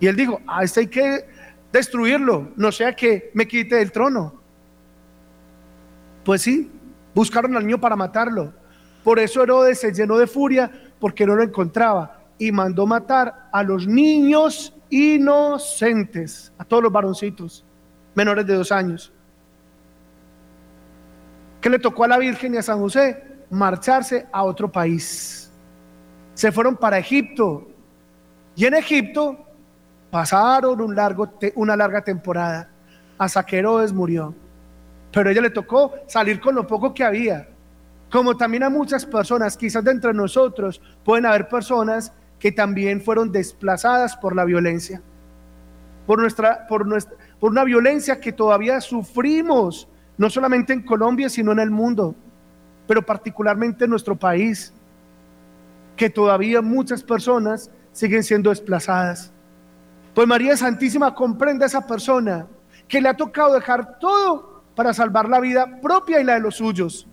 Y 0.00 0.06
él 0.06 0.16
dijo, 0.16 0.40
a 0.46 0.64
este 0.64 0.80
hay 0.80 0.86
que 0.86 1.26
destruirlo, 1.70 2.52
no 2.56 2.72
sea 2.72 2.96
que 2.96 3.30
me 3.34 3.46
quite 3.46 3.76
del 3.76 3.92
trono. 3.92 4.41
Pues 6.24 6.42
sí, 6.42 6.70
buscaron 7.14 7.56
al 7.56 7.66
niño 7.66 7.80
para 7.80 7.96
matarlo. 7.96 8.52
Por 9.02 9.18
eso 9.18 9.42
Herodes 9.42 9.80
se 9.80 9.92
llenó 9.92 10.18
de 10.18 10.26
furia 10.26 10.70
porque 11.00 11.26
no 11.26 11.34
lo 11.34 11.42
encontraba 11.42 12.20
y 12.38 12.52
mandó 12.52 12.86
matar 12.86 13.48
a 13.52 13.62
los 13.62 13.86
niños 13.86 14.74
inocentes, 14.90 16.52
a 16.58 16.64
todos 16.64 16.82
los 16.82 16.92
varoncitos 16.92 17.64
menores 18.14 18.46
de 18.46 18.54
dos 18.54 18.72
años. 18.72 19.12
¿Qué 21.60 21.70
le 21.70 21.78
tocó 21.78 22.04
a 22.04 22.08
la 22.08 22.18
Virgen 22.18 22.54
y 22.54 22.56
a 22.58 22.62
San 22.62 22.78
José? 22.78 23.22
Marcharse 23.50 24.26
a 24.32 24.42
otro 24.42 24.70
país. 24.70 25.50
Se 26.34 26.50
fueron 26.50 26.76
para 26.76 26.98
Egipto. 26.98 27.68
Y 28.56 28.66
en 28.66 28.74
Egipto 28.74 29.46
pasaron 30.10 30.80
una 30.80 31.76
larga 31.76 32.02
temporada 32.02 32.68
hasta 33.16 33.44
que 33.44 33.58
Herodes 33.58 33.92
murió. 33.92 34.34
Pero 35.12 35.28
a 35.28 35.32
ella 35.32 35.42
le 35.42 35.50
tocó 35.50 35.92
salir 36.06 36.40
con 36.40 36.54
lo 36.54 36.66
poco 36.66 36.94
que 36.94 37.04
había. 37.04 37.48
Como 38.10 38.36
también 38.36 38.62
a 38.62 38.70
muchas 38.70 39.06
personas, 39.06 39.56
quizás 39.56 39.84
de 39.84 39.90
entre 39.90 40.12
nosotros 40.12 40.80
pueden 41.04 41.26
haber 41.26 41.48
personas 41.48 42.12
que 42.38 42.52
también 42.52 43.00
fueron 43.00 43.30
desplazadas 43.30 44.16
por 44.16 44.34
la 44.34 44.44
violencia, 44.44 45.00
por, 46.06 46.20
nuestra, 46.20 46.66
por, 46.66 46.86
nuestra, 46.86 47.16
por 47.38 47.52
una 47.52 47.64
violencia 47.64 48.20
que 48.20 48.32
todavía 48.32 48.80
sufrimos, 48.80 49.88
no 50.18 50.28
solamente 50.28 50.72
en 50.72 50.82
Colombia, 50.82 51.28
sino 51.28 51.52
en 51.52 51.60
el 51.60 51.70
mundo, 51.70 52.14
pero 52.86 53.00
particularmente 53.00 53.84
en 53.84 53.90
nuestro 53.90 54.16
país, 54.16 54.74
que 55.96 56.10
todavía 56.10 56.60
muchas 56.60 57.02
personas 57.02 57.70
siguen 57.92 58.24
siendo 58.24 58.50
desplazadas. 58.50 59.32
Pues 60.14 60.26
María 60.26 60.56
Santísima 60.56 61.14
comprende 61.14 61.64
a 61.64 61.68
esa 61.68 61.86
persona 61.86 62.46
que 62.88 63.00
le 63.00 63.08
ha 63.08 63.16
tocado 63.16 63.54
dejar 63.54 63.98
todo 63.98 64.51
para 64.74 64.94
salvar 64.94 65.28
la 65.28 65.40
vida 65.40 65.80
propia 65.80 66.20
y 66.20 66.24
la 66.24 66.34
de 66.34 66.40
los 66.40 66.56
suyos. 66.56 67.06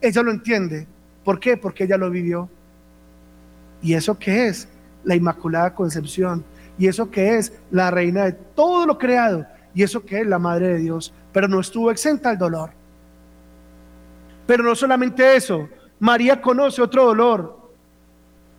Ella 0.00 0.22
lo 0.22 0.30
entiende. 0.30 0.86
¿Por 1.24 1.38
qué? 1.38 1.56
Porque 1.56 1.84
ella 1.84 1.96
lo 1.96 2.10
vivió. 2.10 2.48
¿Y 3.82 3.94
eso 3.94 4.18
qué 4.18 4.48
es? 4.48 4.68
La 5.04 5.14
Inmaculada 5.14 5.74
Concepción. 5.74 6.44
¿Y 6.78 6.86
eso 6.86 7.10
qué 7.10 7.36
es? 7.36 7.52
La 7.70 7.90
reina 7.90 8.24
de 8.24 8.32
todo 8.32 8.86
lo 8.86 8.98
creado. 8.98 9.46
¿Y 9.74 9.82
eso 9.82 10.04
qué 10.04 10.20
es? 10.20 10.26
La 10.26 10.38
Madre 10.38 10.68
de 10.68 10.78
Dios. 10.78 11.12
Pero 11.32 11.48
no 11.48 11.60
estuvo 11.60 11.90
exenta 11.90 12.30
al 12.30 12.38
dolor. 12.38 12.70
Pero 14.46 14.62
no 14.64 14.74
solamente 14.74 15.36
eso. 15.36 15.68
María 15.98 16.40
conoce 16.40 16.82
otro 16.82 17.04
dolor. 17.04 17.70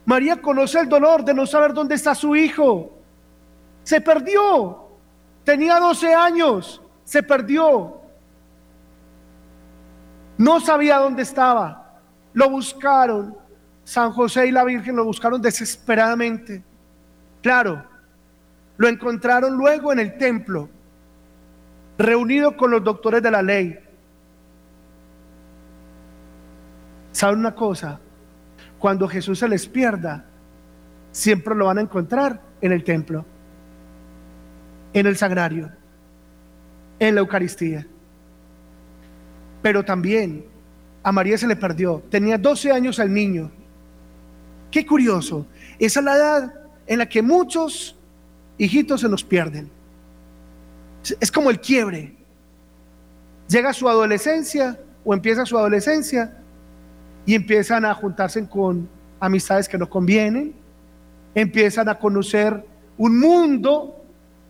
María 0.06 0.42
conoce 0.42 0.80
el 0.80 0.90
dolor 0.90 1.24
de 1.24 1.34
no 1.34 1.46
saber 1.46 1.74
dónde 1.74 1.96
está 1.96 2.16
su 2.16 2.36
hijo. 2.36 2.92
Se 3.84 4.02
perdió. 4.02 4.88
Tenía 5.44 5.80
12 5.80 6.14
años. 6.14 6.82
Se 7.04 7.24
perdió. 7.24 8.03
No 10.38 10.60
sabía 10.60 10.98
dónde 10.98 11.24
estaba. 11.24 12.00
Lo 12.34 12.50
buscaron. 12.50 13.38
San 13.84 14.12
José 14.12 14.48
y 14.48 14.52
la 14.52 14.64
Virgen 14.64 14.96
lo 14.96 15.04
buscaron 15.04 15.42
desesperadamente. 15.42 16.64
Claro, 17.42 17.84
lo 18.78 18.88
encontraron 18.88 19.56
luego 19.56 19.92
en 19.92 20.00
el 20.00 20.18
templo, 20.18 20.70
reunido 21.98 22.56
con 22.56 22.72
los 22.72 22.84
doctores 22.84 23.22
de 23.22 23.32
la 23.32 23.42
ley. 23.42 23.78
¿Saben 27.12 27.40
una 27.40 27.54
cosa? 27.54 28.00
Cuando 28.80 29.08
Jesús 29.08 29.40
se 29.40 29.48
les 29.48 29.68
pierda, 29.68 30.26
siempre 31.12 31.54
lo 31.56 31.66
van 31.66 31.78
a 31.78 31.82
encontrar 31.82 32.42
en 32.60 32.72
el 32.72 32.84
templo, 32.84 33.26
en 34.94 35.06
el 35.06 35.16
sagrario, 35.16 35.70
en 37.00 37.16
la 37.16 37.22
Eucaristía. 37.22 37.86
Pero 39.64 39.84
también 39.84 40.46
a 41.02 41.12
María 41.12 41.38
se 41.40 41.48
le 41.48 41.56
perdió. 41.56 42.04
Tenía 42.12 42.38
12 42.38 42.72
años 42.72 43.00
el 43.00 43.12
niño. 43.12 43.50
Qué 44.70 44.86
curioso. 44.86 45.48
Esa 45.80 46.00
es 46.00 46.06
la 46.06 46.16
edad 46.16 46.54
en 46.86 47.00
la 47.00 47.10
que 47.10 47.24
muchos 47.24 47.96
hijitos 48.60 49.02
se 49.02 49.10
nos 49.10 49.24
pierden. 49.24 49.72
Es 51.20 51.32
como 51.32 51.50
el 51.50 51.60
quiebre. 51.60 52.16
Llega 53.48 53.74
su 53.74 53.90
adolescencia 53.90 54.80
o 55.04 55.14
empieza 55.14 55.46
su 55.46 55.58
adolescencia 55.58 56.38
y 57.26 57.36
empiezan 57.36 57.86
a 57.86 57.94
juntarse 57.94 58.48
con 58.48 58.88
amistades 59.20 59.68
que 59.68 59.78
no 59.78 59.90
convienen, 59.90 60.54
empiezan 61.34 61.88
a 61.88 61.98
conocer 61.98 62.66
un 62.98 63.20
mundo 63.20 64.04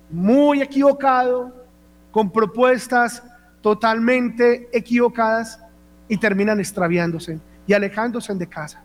muy 0.09 0.61
equivocado, 0.61 1.63
con 2.11 2.31
propuestas 2.31 3.23
totalmente 3.63 4.69
equivocadas 4.73 5.57
y 6.09 6.17
terminan 6.17 6.59
extraviándose 6.59 7.39
y 7.65 7.73
alejándose 7.73 8.35
de 8.35 8.47
casa. 8.47 8.83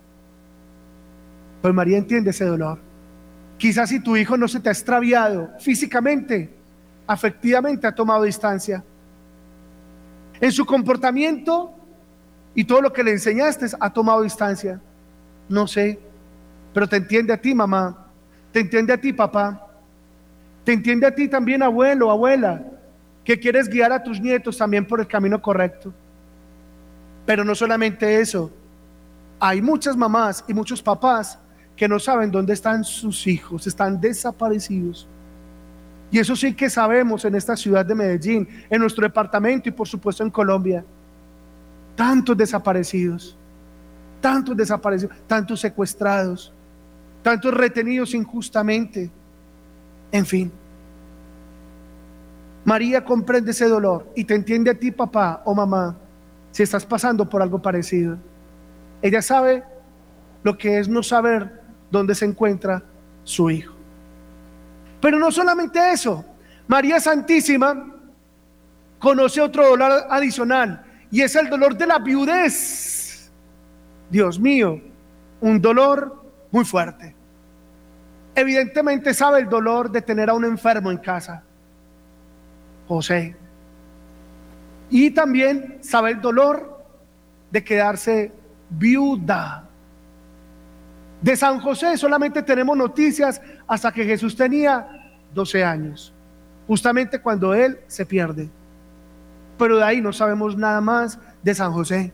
Pues 1.61 1.75
María 1.75 1.99
entiende 1.99 2.31
ese 2.31 2.45
dolor. 2.45 2.79
Quizás 3.59 3.89
si 3.89 3.99
tu 3.99 4.17
hijo 4.17 4.37
no 4.37 4.47
se 4.47 4.61
te 4.61 4.69
ha 4.69 4.73
extraviado 4.73 5.51
físicamente, 5.59 6.49
afectivamente 7.09 7.89
ha 7.89 7.93
tomado 7.93 8.23
distancia. 8.23 8.85
En 10.41 10.53
su 10.53 10.65
comportamiento 10.65 11.75
y 12.55 12.63
todo 12.63 12.81
lo 12.81 12.93
que 12.93 13.03
le 13.03 13.11
enseñaste 13.11 13.67
ha 13.81 13.93
tomado 13.93 14.23
distancia. 14.23 14.81
No 15.49 15.67
sé, 15.67 15.99
pero 16.73 16.89
te 16.89 16.97
entiende 16.97 17.33
a 17.33 17.41
ti, 17.41 17.53
mamá. 17.53 18.07
Te 18.53 18.61
entiende 18.61 18.93
a 18.93 19.01
ti, 19.01 19.13
papá. 19.13 19.67
Te 20.63 20.73
entiende 20.73 21.05
a 21.05 21.13
ti 21.13 21.27
también, 21.27 21.65
abuelo, 21.65 22.13
abuela 22.13 22.78
que 23.29 23.39
quieres 23.39 23.69
guiar 23.69 23.93
a 23.93 24.03
tus 24.03 24.19
nietos 24.19 24.57
también 24.57 24.87
por 24.87 25.01
el 25.01 25.07
camino 25.07 25.43
correcto. 25.43 25.93
Pero 27.27 27.45
no 27.45 27.55
solamente 27.55 28.23
eso, 28.23 28.51
hay 29.39 29.61
muchas 29.61 29.99
mamás 29.99 30.43
y 30.49 30.55
muchos 30.55 30.81
papás 30.81 31.39
que 31.77 31.87
no 31.87 31.99
saben 31.99 32.31
dónde 32.31 32.55
están 32.55 32.85
sus 32.85 33.27
hijos, 33.27 33.67
están 33.67 34.01
desaparecidos. 34.01 35.07
Y 36.11 36.19
eso 36.19 36.35
sí 36.35 36.55
que 36.55 36.71
sabemos 36.71 37.23
en 37.27 37.35
esta 37.35 37.55
ciudad 37.55 37.85
de 37.85 37.95
Medellín, 37.95 38.49
en 38.71 38.81
nuestro 38.81 39.03
departamento 39.03 39.69
y 39.69 39.73
por 39.73 39.87
supuesto 39.87 40.23
en 40.23 40.31
Colombia. 40.31 40.83
Tantos 41.97 42.35
desaparecidos, 42.35 43.37
tantos 44.23 44.57
desaparecidos, 44.57 45.15
tantos 45.27 45.61
secuestrados, 45.61 46.51
tantos 47.23 47.53
retenidos 47.53 48.15
injustamente. 48.15 49.11
En 50.11 50.25
fin. 50.25 50.51
María 52.65 53.05
comprende 53.05 53.53
ese 53.53 53.69
dolor 53.69 54.11
y 54.15 54.25
te 54.25 54.35
entiende 54.35 54.71
a 54.71 54.75
ti, 54.75 54.91
papá 54.91 55.43
o 55.45 55.55
mamá, 55.55 55.97
si 56.51 56.63
estás 56.63 56.85
pasando 56.85 57.29
por 57.29 57.41
algo 57.41 57.61
parecido. 57.61 58.19
Ella 59.01 59.23
sabe 59.23 59.65
lo 60.43 60.59
que 60.59 60.79
es 60.79 60.89
no 60.89 61.03
saber 61.03 61.63
dónde 61.91 62.15
se 62.15 62.25
encuentra 62.25 62.83
su 63.25 63.51
hijo. 63.51 63.75
Pero 65.01 65.19
no 65.19 65.31
solamente 65.31 65.93
eso, 65.93 66.25
María 66.67 67.01
Santísima 67.01 67.95
conoce 68.99 69.41
otro 69.41 69.69
dolor 69.69 70.07
adicional 70.11 70.85
y 71.11 71.23
es 71.23 71.35
el 71.37 71.49
dolor 71.49 71.77
de 71.77 71.87
la 71.87 71.99
viudez. 71.99 73.31
Dios 74.11 74.39
mío, 74.41 74.81
un 75.41 75.61
dolor 75.61 76.25
muy 76.51 76.65
fuerte. 76.65 77.15
Evidentemente 78.35 79.15
sabe 79.15 79.41
el 79.41 79.49
dolor 79.49 79.91
de 79.91 80.03
tener 80.03 80.31
a 80.31 80.35
un 80.35 80.45
enfermo 80.45 80.91
en 80.91 80.99
casa. 80.99 81.43
José. 82.89 83.37
Y 84.91 85.11
también 85.11 85.79
sabe 85.83 86.13
el 86.13 86.21
dolor 86.21 86.85
de 87.51 87.63
quedarse 87.63 88.33
viuda. 88.71 89.69
De 91.21 91.37
San 91.37 91.61
José 91.61 91.97
solamente 91.97 92.43
tenemos 92.43 92.77
noticias 92.77 93.41
hasta 93.67 93.93
que 93.93 94.05
Jesús 94.05 94.35
tenía 94.35 94.89
12 95.35 95.65
años, 95.65 96.13
justamente 96.67 97.21
cuando 97.21 97.55
él 97.55 97.79
se 97.87 98.07
pierde. 98.07 98.49
Pero 99.59 99.77
de 99.77 99.85
ahí 99.85 100.01
no 100.01 100.13
sabemos 100.13 100.57
nada 100.57 100.81
más 100.81 101.19
de 101.43 101.55
San 101.55 101.73
José. 101.73 102.13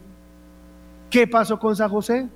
¿Qué 1.11 1.27
pasó 1.27 1.59
con 1.59 1.77
San 1.77 1.91
José? 1.91 2.29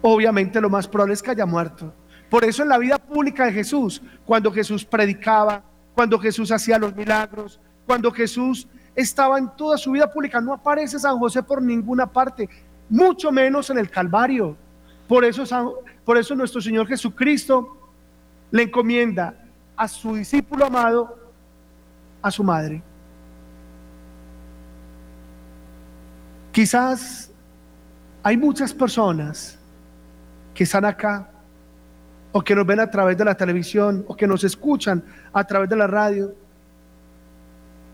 Obviamente 0.00 0.60
lo 0.60 0.68
más 0.68 0.88
probable 0.88 1.14
es 1.14 1.22
que 1.22 1.30
haya 1.30 1.46
muerto. 1.46 1.92
Por 2.28 2.44
eso 2.44 2.62
en 2.62 2.70
la 2.70 2.78
vida 2.78 2.98
pública 2.98 3.44
de 3.44 3.52
Jesús, 3.52 4.02
cuando 4.24 4.50
Jesús 4.50 4.84
predicaba, 4.84 5.62
cuando 5.94 6.18
Jesús 6.18 6.50
hacía 6.50 6.78
los 6.78 6.94
milagros, 6.94 7.60
cuando 7.86 8.10
Jesús 8.10 8.66
estaba 8.94 9.38
en 9.38 9.48
toda 9.56 9.76
su 9.78 9.92
vida 9.92 10.10
pública. 10.10 10.40
No 10.40 10.52
aparece 10.52 10.98
San 10.98 11.18
José 11.18 11.42
por 11.42 11.62
ninguna 11.62 12.06
parte, 12.06 12.48
mucho 12.88 13.32
menos 13.32 13.70
en 13.70 13.78
el 13.78 13.90
Calvario. 13.90 14.56
Por 15.08 15.24
eso, 15.24 15.44
por 16.04 16.16
eso 16.16 16.34
nuestro 16.34 16.60
Señor 16.60 16.86
Jesucristo 16.86 17.76
le 18.50 18.64
encomienda 18.64 19.34
a 19.76 19.88
su 19.88 20.14
discípulo 20.14 20.66
amado, 20.66 21.18
a 22.20 22.30
su 22.30 22.44
madre. 22.44 22.82
Quizás 26.52 27.30
hay 28.22 28.36
muchas 28.36 28.74
personas 28.74 29.58
que 30.54 30.64
están 30.64 30.84
acá 30.84 31.31
o 32.32 32.42
que 32.42 32.54
nos 32.54 32.66
ven 32.66 32.80
a 32.80 32.90
través 32.90 33.16
de 33.16 33.24
la 33.24 33.34
televisión, 33.34 34.04
o 34.08 34.16
que 34.16 34.26
nos 34.26 34.42
escuchan 34.42 35.04
a 35.32 35.44
través 35.44 35.68
de 35.68 35.76
la 35.76 35.86
radio, 35.86 36.34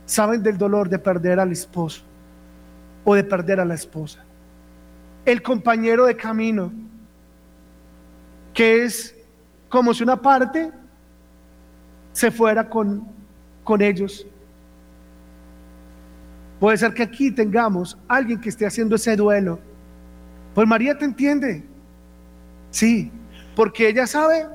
saben 0.06 0.42
del 0.42 0.56
dolor 0.56 0.88
de 0.88 0.98
perder 0.98 1.38
al 1.40 1.52
esposo 1.52 2.02
o 3.04 3.14
de 3.14 3.24
perder 3.24 3.60
a 3.60 3.64
la 3.64 3.74
esposa. 3.74 4.24
El 5.24 5.42
compañero 5.42 6.06
de 6.06 6.16
camino, 6.16 6.72
que 8.54 8.84
es 8.84 9.14
como 9.68 9.92
si 9.92 10.02
una 10.02 10.20
parte 10.20 10.70
se 12.12 12.30
fuera 12.30 12.68
con, 12.68 13.06
con 13.64 13.82
ellos. 13.82 14.26
Puede 16.58 16.76
ser 16.76 16.92
que 16.94 17.02
aquí 17.02 17.30
tengamos 17.30 17.96
alguien 18.08 18.40
que 18.40 18.48
esté 18.48 18.66
haciendo 18.66 18.96
ese 18.96 19.14
duelo. 19.14 19.60
Pues 20.54 20.66
María 20.66 20.96
te 20.96 21.04
entiende. 21.04 21.64
Sí, 22.70 23.12
porque 23.58 23.88
ella 23.88 24.06
sabe 24.06 24.46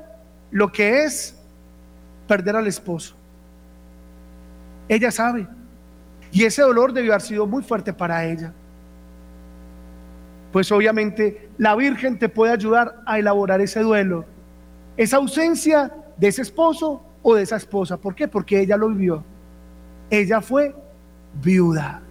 lo 0.49 0.71
que 0.71 1.03
es 1.03 1.37
perder 2.25 2.55
al 2.55 2.67
esposo. 2.67 3.13
Ella 4.87 5.11
sabe. 5.11 5.45
Y 6.31 6.45
ese 6.45 6.61
dolor 6.61 6.93
debió 6.93 7.11
haber 7.11 7.21
sido 7.21 7.45
muy 7.45 7.63
fuerte 7.63 7.91
para 7.91 8.23
ella. 8.23 8.53
Pues 10.53 10.71
obviamente 10.71 11.49
la 11.57 11.75
Virgen 11.75 12.17
te 12.17 12.29
puede 12.29 12.53
ayudar 12.53 13.01
a 13.05 13.19
elaborar 13.19 13.59
ese 13.59 13.81
duelo, 13.81 14.23
esa 14.95 15.17
ausencia 15.17 15.91
de 16.15 16.29
ese 16.29 16.43
esposo 16.43 17.03
o 17.23 17.35
de 17.35 17.43
esa 17.43 17.57
esposa. 17.57 17.97
¿Por 17.97 18.15
qué? 18.15 18.29
Porque 18.29 18.61
ella 18.61 18.77
lo 18.77 18.87
vivió. 18.87 19.21
Ella 20.09 20.39
fue 20.39 20.73
viuda. 21.41 22.01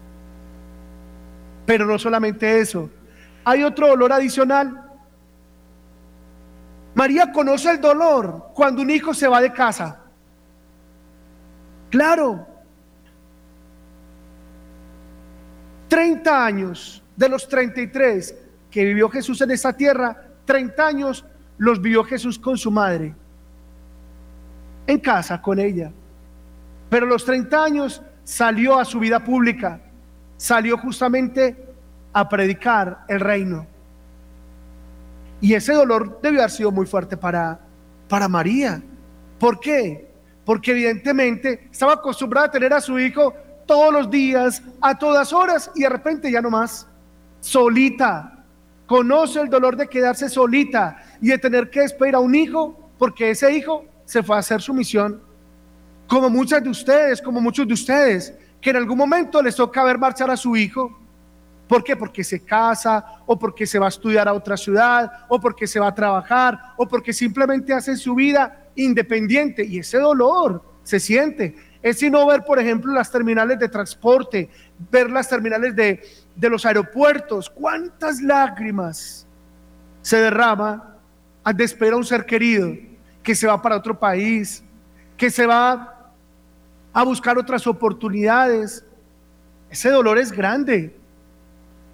Pero 1.64 1.86
no 1.86 1.98
solamente 1.98 2.60
eso. 2.60 2.90
Hay 3.44 3.62
otro 3.62 3.88
dolor 3.88 4.12
adicional 4.12 4.91
María 6.94 7.32
conoce 7.32 7.70
el 7.70 7.80
dolor 7.80 8.50
cuando 8.54 8.82
un 8.82 8.90
hijo 8.90 9.14
se 9.14 9.28
va 9.28 9.40
de 9.40 9.52
casa. 9.52 9.98
Claro, 11.90 12.46
30 15.88 16.46
años 16.46 17.02
de 17.16 17.28
los 17.28 17.48
33 17.48 18.34
que 18.70 18.84
vivió 18.84 19.10
Jesús 19.10 19.40
en 19.42 19.50
esta 19.50 19.74
tierra, 19.74 20.16
30 20.46 20.86
años 20.86 21.24
los 21.58 21.80
vivió 21.80 22.02
Jesús 22.02 22.38
con 22.38 22.56
su 22.56 22.70
madre, 22.70 23.14
en 24.86 24.98
casa 24.98 25.40
con 25.40 25.58
ella. 25.58 25.92
Pero 26.88 27.06
los 27.06 27.24
30 27.24 27.64
años 27.64 28.02
salió 28.24 28.78
a 28.78 28.84
su 28.84 28.98
vida 28.98 29.22
pública, 29.22 29.80
salió 30.36 30.78
justamente 30.78 31.74
a 32.12 32.28
predicar 32.28 33.04
el 33.08 33.20
reino. 33.20 33.66
Y 35.42 35.54
ese 35.54 35.72
dolor 35.72 36.20
debió 36.22 36.40
haber 36.40 36.52
sido 36.52 36.70
muy 36.70 36.86
fuerte 36.86 37.16
para, 37.16 37.60
para 38.08 38.28
María. 38.28 38.80
¿Por 39.40 39.58
qué? 39.58 40.08
Porque 40.44 40.70
evidentemente 40.70 41.68
estaba 41.70 41.94
acostumbrada 41.94 42.46
a 42.46 42.50
tener 42.52 42.72
a 42.72 42.80
su 42.80 42.96
hijo 42.96 43.34
todos 43.66 43.92
los 43.92 44.08
días, 44.08 44.62
a 44.80 44.96
todas 44.96 45.32
horas, 45.32 45.68
y 45.74 45.82
de 45.82 45.88
repente 45.88 46.30
ya 46.30 46.40
no 46.40 46.48
más, 46.48 46.86
solita. 47.40 48.44
Conoce 48.86 49.40
el 49.40 49.48
dolor 49.48 49.76
de 49.76 49.88
quedarse 49.88 50.28
solita 50.28 51.02
y 51.20 51.28
de 51.28 51.38
tener 51.38 51.70
que 51.70 51.80
despedir 51.80 52.14
a 52.14 52.20
un 52.20 52.36
hijo, 52.36 52.90
porque 52.96 53.30
ese 53.30 53.52
hijo 53.52 53.84
se 54.04 54.22
fue 54.22 54.36
a 54.36 54.38
hacer 54.38 54.62
su 54.62 54.72
misión. 54.72 55.20
Como 56.06 56.30
muchas 56.30 56.62
de 56.62 56.70
ustedes, 56.70 57.20
como 57.20 57.40
muchos 57.40 57.66
de 57.66 57.74
ustedes, 57.74 58.32
que 58.60 58.70
en 58.70 58.76
algún 58.76 58.96
momento 58.96 59.42
les 59.42 59.56
toca 59.56 59.82
ver 59.82 59.98
marchar 59.98 60.30
a 60.30 60.36
su 60.36 60.56
hijo. 60.56 61.00
¿Por 61.72 61.82
qué? 61.82 61.96
Porque 61.96 62.22
se 62.22 62.44
casa, 62.44 63.02
o 63.24 63.38
porque 63.38 63.66
se 63.66 63.78
va 63.78 63.86
a 63.86 63.88
estudiar 63.88 64.28
a 64.28 64.34
otra 64.34 64.58
ciudad, 64.58 65.10
o 65.26 65.40
porque 65.40 65.66
se 65.66 65.80
va 65.80 65.86
a 65.86 65.94
trabajar, 65.94 66.74
o 66.76 66.86
porque 66.86 67.14
simplemente 67.14 67.72
hace 67.72 67.96
su 67.96 68.14
vida 68.14 68.66
independiente. 68.74 69.64
Y 69.64 69.78
ese 69.78 69.96
dolor 69.96 70.62
se 70.82 71.00
siente. 71.00 71.56
Es 71.80 71.98
sino 71.98 72.26
ver, 72.26 72.44
por 72.44 72.58
ejemplo, 72.58 72.92
las 72.92 73.10
terminales 73.10 73.58
de 73.58 73.70
transporte, 73.70 74.50
ver 74.90 75.08
las 75.10 75.30
terminales 75.30 75.74
de, 75.74 76.06
de 76.36 76.50
los 76.50 76.66
aeropuertos. 76.66 77.48
¿Cuántas 77.48 78.20
lágrimas 78.20 79.26
se 80.02 80.18
derrama 80.18 80.98
al 81.42 81.56
despedir 81.56 81.94
a 81.94 81.96
un 81.96 82.04
ser 82.04 82.26
querido 82.26 82.70
que 83.22 83.34
se 83.34 83.46
va 83.46 83.62
para 83.62 83.78
otro 83.78 83.98
país, 83.98 84.62
que 85.16 85.30
se 85.30 85.46
va 85.46 86.12
a 86.92 87.02
buscar 87.02 87.38
otras 87.38 87.66
oportunidades? 87.66 88.84
Ese 89.70 89.88
dolor 89.88 90.18
es 90.18 90.32
grande. 90.32 91.00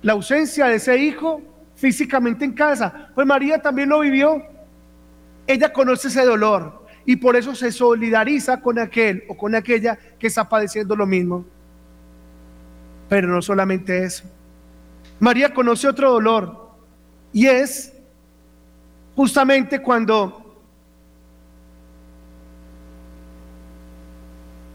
La 0.02 0.12
ausencia 0.12 0.66
de 0.66 0.76
ese 0.76 0.96
hijo 0.96 1.42
físicamente 1.78 2.44
en 2.44 2.52
casa. 2.52 3.10
Pues 3.14 3.26
María 3.26 3.60
también 3.60 3.88
lo 3.88 4.00
vivió. 4.00 4.42
Ella 5.46 5.72
conoce 5.72 6.08
ese 6.08 6.24
dolor 6.24 6.86
y 7.06 7.16
por 7.16 7.36
eso 7.36 7.54
se 7.54 7.72
solidariza 7.72 8.60
con 8.60 8.78
aquel 8.78 9.24
o 9.28 9.36
con 9.36 9.54
aquella 9.54 9.98
que 10.18 10.26
está 10.26 10.48
padeciendo 10.48 10.94
lo 10.94 11.06
mismo. 11.06 11.44
Pero 13.08 13.28
no 13.28 13.40
solamente 13.40 14.04
eso. 14.04 14.24
María 15.20 15.54
conoce 15.54 15.88
otro 15.88 16.10
dolor 16.10 16.72
y 17.32 17.46
es 17.46 17.94
justamente 19.16 19.80
cuando 19.80 20.62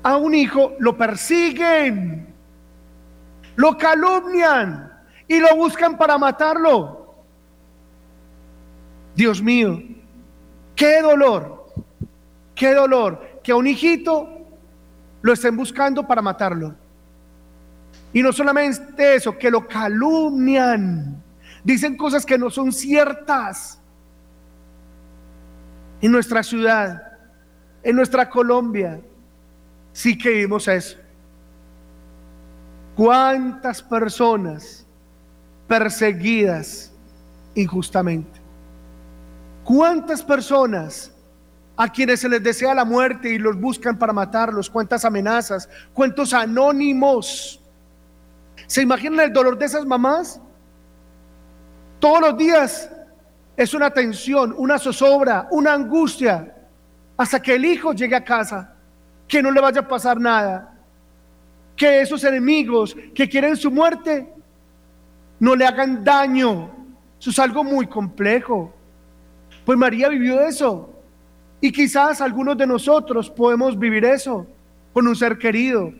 a 0.01 0.17
un 0.17 0.33
hijo 0.33 0.73
lo 0.79 0.97
persiguen, 0.97 2.33
lo 3.55 3.77
calumnian 3.77 4.92
y 5.27 5.39
lo 5.39 5.55
buscan 5.55 5.97
para 5.97 6.17
matarlo. 6.17 7.15
Dios 9.15 9.41
mío, 9.41 9.81
qué 10.75 11.01
dolor, 11.01 11.73
qué 12.55 12.73
dolor 12.73 13.39
que 13.43 13.51
a 13.51 13.55
un 13.55 13.67
hijito 13.67 14.27
lo 15.21 15.33
estén 15.33 15.55
buscando 15.55 16.05
para 16.07 16.21
matarlo. 16.21 16.75
Y 18.11 18.21
no 18.21 18.31
solamente 18.31 19.15
eso, 19.15 19.37
que 19.37 19.49
lo 19.49 19.67
calumnian. 19.67 21.21
Dicen 21.63 21.97
cosas 21.97 22.25
que 22.25 22.37
no 22.37 22.49
son 22.49 22.71
ciertas. 22.71 23.79
En 26.01 26.11
nuestra 26.11 26.43
ciudad, 26.43 27.01
en 27.81 27.95
nuestra 27.95 28.29
Colombia, 28.29 29.01
sí 29.93 30.17
que 30.17 30.29
vimos 30.31 30.67
eso. 30.67 30.97
¿Cuántas 32.95 33.81
personas 33.81 34.82
perseguidas 35.67 36.91
injustamente? 37.55 38.41
¿Cuántas 39.63 40.21
personas 40.21 41.13
a 41.75 41.89
quienes 41.91 42.19
se 42.19 42.29
les 42.29 42.43
desea 42.43 42.73
la 42.73 42.85
muerte 42.85 43.29
y 43.29 43.37
los 43.37 43.59
buscan 43.59 43.97
para 43.97 44.13
matarlos? 44.13 44.69
¿Cuántas 44.69 45.05
amenazas? 45.05 45.69
¿Cuántos 45.93 46.33
anónimos? 46.33 47.61
¿Se 48.67 48.81
imaginan 48.81 49.21
el 49.21 49.33
dolor 49.33 49.57
de 49.57 49.65
esas 49.65 49.85
mamás? 49.85 50.39
Todos 51.99 52.19
los 52.19 52.37
días 52.37 52.89
es 53.55 53.73
una 53.73 53.89
tensión, 53.89 54.53
una 54.57 54.77
zozobra, 54.77 55.47
una 55.51 55.73
angustia, 55.73 56.53
hasta 57.15 57.41
que 57.41 57.55
el 57.55 57.65
hijo 57.65 57.93
llegue 57.93 58.15
a 58.15 58.23
casa, 58.23 58.75
que 59.27 59.41
no 59.41 59.51
le 59.51 59.61
vaya 59.61 59.81
a 59.81 59.87
pasar 59.87 60.19
nada, 60.19 60.73
que 61.75 62.01
esos 62.01 62.23
enemigos 62.23 62.95
que 63.15 63.29
quieren 63.29 63.55
su 63.55 63.71
muerte 63.71 64.32
no 65.43 65.57
le 65.57 65.65
hagan 65.65 66.05
daño. 66.05 66.71
Eso 67.19 67.29
es 67.29 67.37
algo 67.37 67.65
muy 67.65 67.85
complejo. 67.85 68.73
Pues 69.65 69.77
María 69.77 70.07
vivió 70.07 70.39
eso. 70.39 70.89
Y 71.59 71.69
quizás 71.69 72.21
algunos 72.21 72.57
de 72.57 72.65
nosotros 72.65 73.29
podemos 73.29 73.77
vivir 73.77 74.05
eso 74.05 74.47
con 74.93 75.05
un 75.05 75.13
ser 75.13 75.37
querido, 75.37 75.91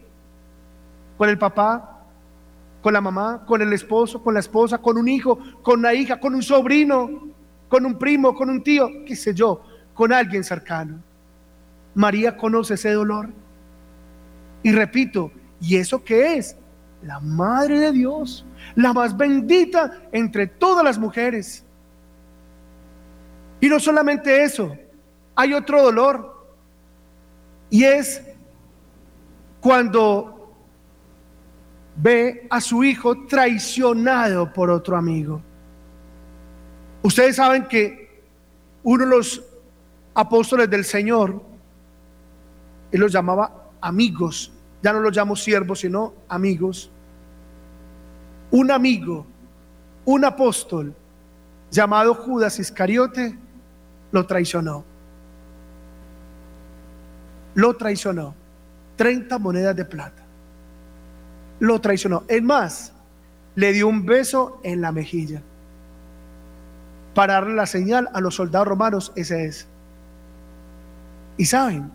con 1.18 1.28
el 1.28 1.38
papá, 1.38 2.06
con 2.82 2.94
la 2.94 3.02
mamá, 3.02 3.44
con 3.46 3.62
el 3.62 3.74
esposo, 3.74 4.24
con 4.24 4.34
la 4.34 4.40
esposa, 4.40 4.78
con 4.78 4.98
un 4.98 5.10
hijo, 5.10 5.38
con 5.62 5.80
una 5.80 5.94
hija, 5.94 6.22
con 6.22 6.36
un 6.36 6.42
sobrino, 6.42 7.28
con 7.68 7.86
un 7.86 8.00
primo, 8.00 8.34
con 8.34 8.50
un 8.50 8.64
tío, 8.64 8.88
qué 9.06 9.14
sé 9.14 9.34
yo, 9.34 9.62
con 9.94 10.14
alguien 10.14 10.46
cercano. 10.46 11.04
María 11.96 12.38
conoce 12.38 12.76
ese 12.76 12.94
dolor. 12.94 13.28
Y 14.64 14.72
repito, 14.72 15.34
¿y 15.60 15.76
eso 15.76 16.02
qué 16.02 16.38
es? 16.38 16.56
La 17.02 17.20
Madre 17.20 17.82
de 17.82 17.92
Dios, 17.92 18.46
la 18.76 18.94
más 18.94 19.16
bendita 19.16 20.04
entre 20.12 20.48
todas 20.48 20.84
las 20.84 20.98
mujeres. 20.98 21.64
Y 23.60 23.70
no 23.70 23.80
solamente 23.80 24.44
eso, 24.44 24.76
hay 25.36 25.54
otro 25.54 25.82
dolor. 25.82 26.34
Y 27.70 27.84
es 27.84 28.22
cuando 29.62 30.54
ve 31.96 32.48
a 32.50 32.60
su 32.60 32.84
hijo 32.84 33.26
traicionado 33.26 34.52
por 34.52 34.70
otro 34.70 34.98
amigo. 34.98 35.42
Ustedes 37.02 37.36
saben 37.36 37.66
que 37.66 38.24
uno 38.84 39.06
de 39.06 39.10
los 39.10 39.44
apóstoles 40.14 40.70
del 40.70 40.86
Señor, 40.86 41.42
él 42.92 43.00
los 43.00 43.12
llamaba 43.12 43.72
amigos, 43.82 44.52
ya 44.82 44.94
no 44.94 45.00
los 45.00 45.16
llamo 45.16 45.36
siervos, 45.36 45.80
sino 45.80 46.14
amigos. 46.28 46.92
Un 48.54 48.72
amigo, 48.72 49.26
un 50.06 50.24
apóstol 50.26 50.94
llamado 51.72 52.14
Judas 52.14 52.60
Iscariote, 52.60 53.36
lo 54.12 54.26
traicionó. 54.26 54.86
Lo 57.56 57.76
traicionó. 57.76 58.36
30 58.96 59.40
monedas 59.40 59.76
de 59.76 59.86
plata 59.86 60.24
lo 61.64 61.80
traicionó. 61.80 62.24
Es 62.28 62.44
más, 62.44 62.92
le 63.56 63.72
dio 63.72 63.88
un 63.88 64.06
beso 64.06 64.60
en 64.64 64.82
la 64.82 64.92
mejilla 64.92 65.42
para 67.14 67.36
darle 67.36 67.56
la 67.56 67.66
señal 67.66 68.10
a 68.14 68.20
los 68.20 68.36
soldados 68.36 68.68
romanos, 68.68 69.14
ese 69.16 69.46
es. 69.46 69.66
Y 71.38 71.46
saben, 71.46 71.90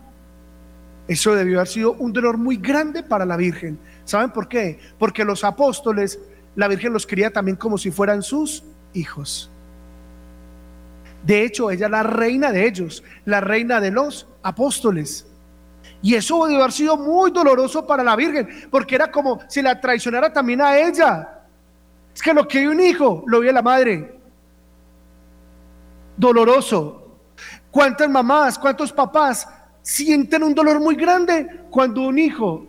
eso 1.07 1.35
debió 1.35 1.59
haber 1.59 1.67
sido 1.67 1.93
un 1.93 2.11
dolor 2.13 2.37
muy 2.37 2.57
grande 2.57 3.03
para 3.03 3.27
la 3.27 3.37
Virgen. 3.37 3.77
¿Saben 4.05 4.31
por 4.31 4.47
qué? 4.47 4.79
Porque 4.97 5.23
los 5.23 5.43
apóstoles, 5.43 6.19
la 6.59 6.67
Virgen 6.67 6.91
los 6.91 7.07
quería 7.07 7.31
también 7.31 7.55
como 7.55 7.77
si 7.77 7.89
fueran 7.89 8.21
sus 8.21 8.65
hijos. 8.93 9.49
De 11.23 11.45
hecho, 11.45 11.71
ella 11.71 11.85
es 11.85 11.91
la 11.91 12.03
reina 12.03 12.51
de 12.51 12.67
ellos, 12.67 13.01
la 13.23 13.39
reina 13.39 13.79
de 13.79 13.91
los 13.91 14.27
apóstoles. 14.43 15.25
Y 16.01 16.15
eso 16.15 16.45
debe 16.47 16.59
haber 16.59 16.73
sido 16.73 16.97
muy 16.97 17.31
doloroso 17.31 17.87
para 17.87 18.03
la 18.03 18.13
Virgen, 18.17 18.67
porque 18.69 18.95
era 18.95 19.09
como 19.09 19.39
si 19.47 19.61
la 19.61 19.79
traicionara 19.79 20.33
también 20.33 20.59
a 20.59 20.77
ella. 20.77 21.43
Es 22.13 22.21
que 22.21 22.33
lo 22.33 22.45
que 22.45 22.59
vio 22.59 22.71
un 22.71 22.81
hijo, 22.81 23.23
lo 23.25 23.39
vio 23.39 23.53
la 23.53 23.61
madre. 23.61 24.19
Doloroso. 26.17 27.19
¿Cuántas 27.71 28.09
mamás, 28.09 28.59
cuántos 28.59 28.91
papás 28.91 29.47
sienten 29.81 30.43
un 30.43 30.53
dolor 30.53 30.81
muy 30.81 30.95
grande 30.95 31.61
cuando 31.69 32.01
un 32.01 32.19
hijo 32.19 32.67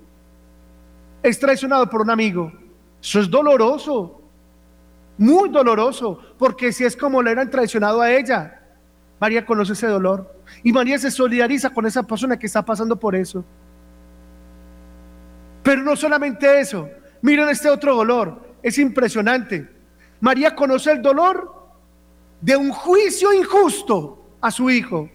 es 1.25 1.41
traicionado 1.41 1.91
por 1.91 2.03
un 2.03 2.11
amigo? 2.11 2.53
Eso 3.03 3.21
es 3.21 3.31
doloroso, 3.31 4.21
muy 5.17 5.49
doloroso, 5.49 6.19
porque 6.39 6.73
si 6.73 6.85
es 6.85 6.97
como 6.97 7.23
le 7.23 7.31
eran 7.31 7.51
traicionado 7.51 8.01
a 8.01 8.11
ella, 8.11 8.61
María 9.19 9.45
conoce 9.45 9.75
ese 9.75 9.87
dolor 9.87 10.35
y 10.63 10.73
María 10.73 10.99
se 10.99 11.11
solidariza 11.11 11.71
con 11.71 11.87
esa 11.87 12.03
persona 12.03 12.39
que 12.39 12.47
está 12.47 12.65
pasando 12.65 12.99
por 12.99 13.15
eso. 13.15 13.45
Pero 15.63 15.83
no 15.83 15.95
solamente 15.95 16.61
eso, 16.61 16.89
miren 17.21 17.49
este 17.49 17.69
otro 17.69 17.95
dolor, 17.95 18.55
es 18.63 18.79
impresionante. 18.79 19.69
María 20.21 20.55
conoce 20.55 20.93
el 20.93 21.03
dolor 21.03 21.55
de 22.41 22.57
un 22.57 22.71
juicio 22.71 23.33
injusto 23.33 24.25
a 24.41 24.51
su 24.51 24.71
hijo. 24.71 25.09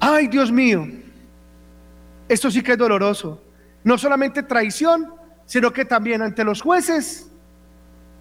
Ay, 0.00 0.28
Dios 0.28 0.50
mío, 0.50 0.86
esto 2.28 2.50
sí 2.50 2.62
que 2.62 2.72
es 2.72 2.78
doloroso. 2.78 3.42
No 3.84 3.96
solamente 3.96 4.42
traición, 4.42 5.14
sino 5.44 5.72
que 5.72 5.84
también 5.84 6.22
ante 6.22 6.44
los 6.44 6.60
jueces 6.60 7.30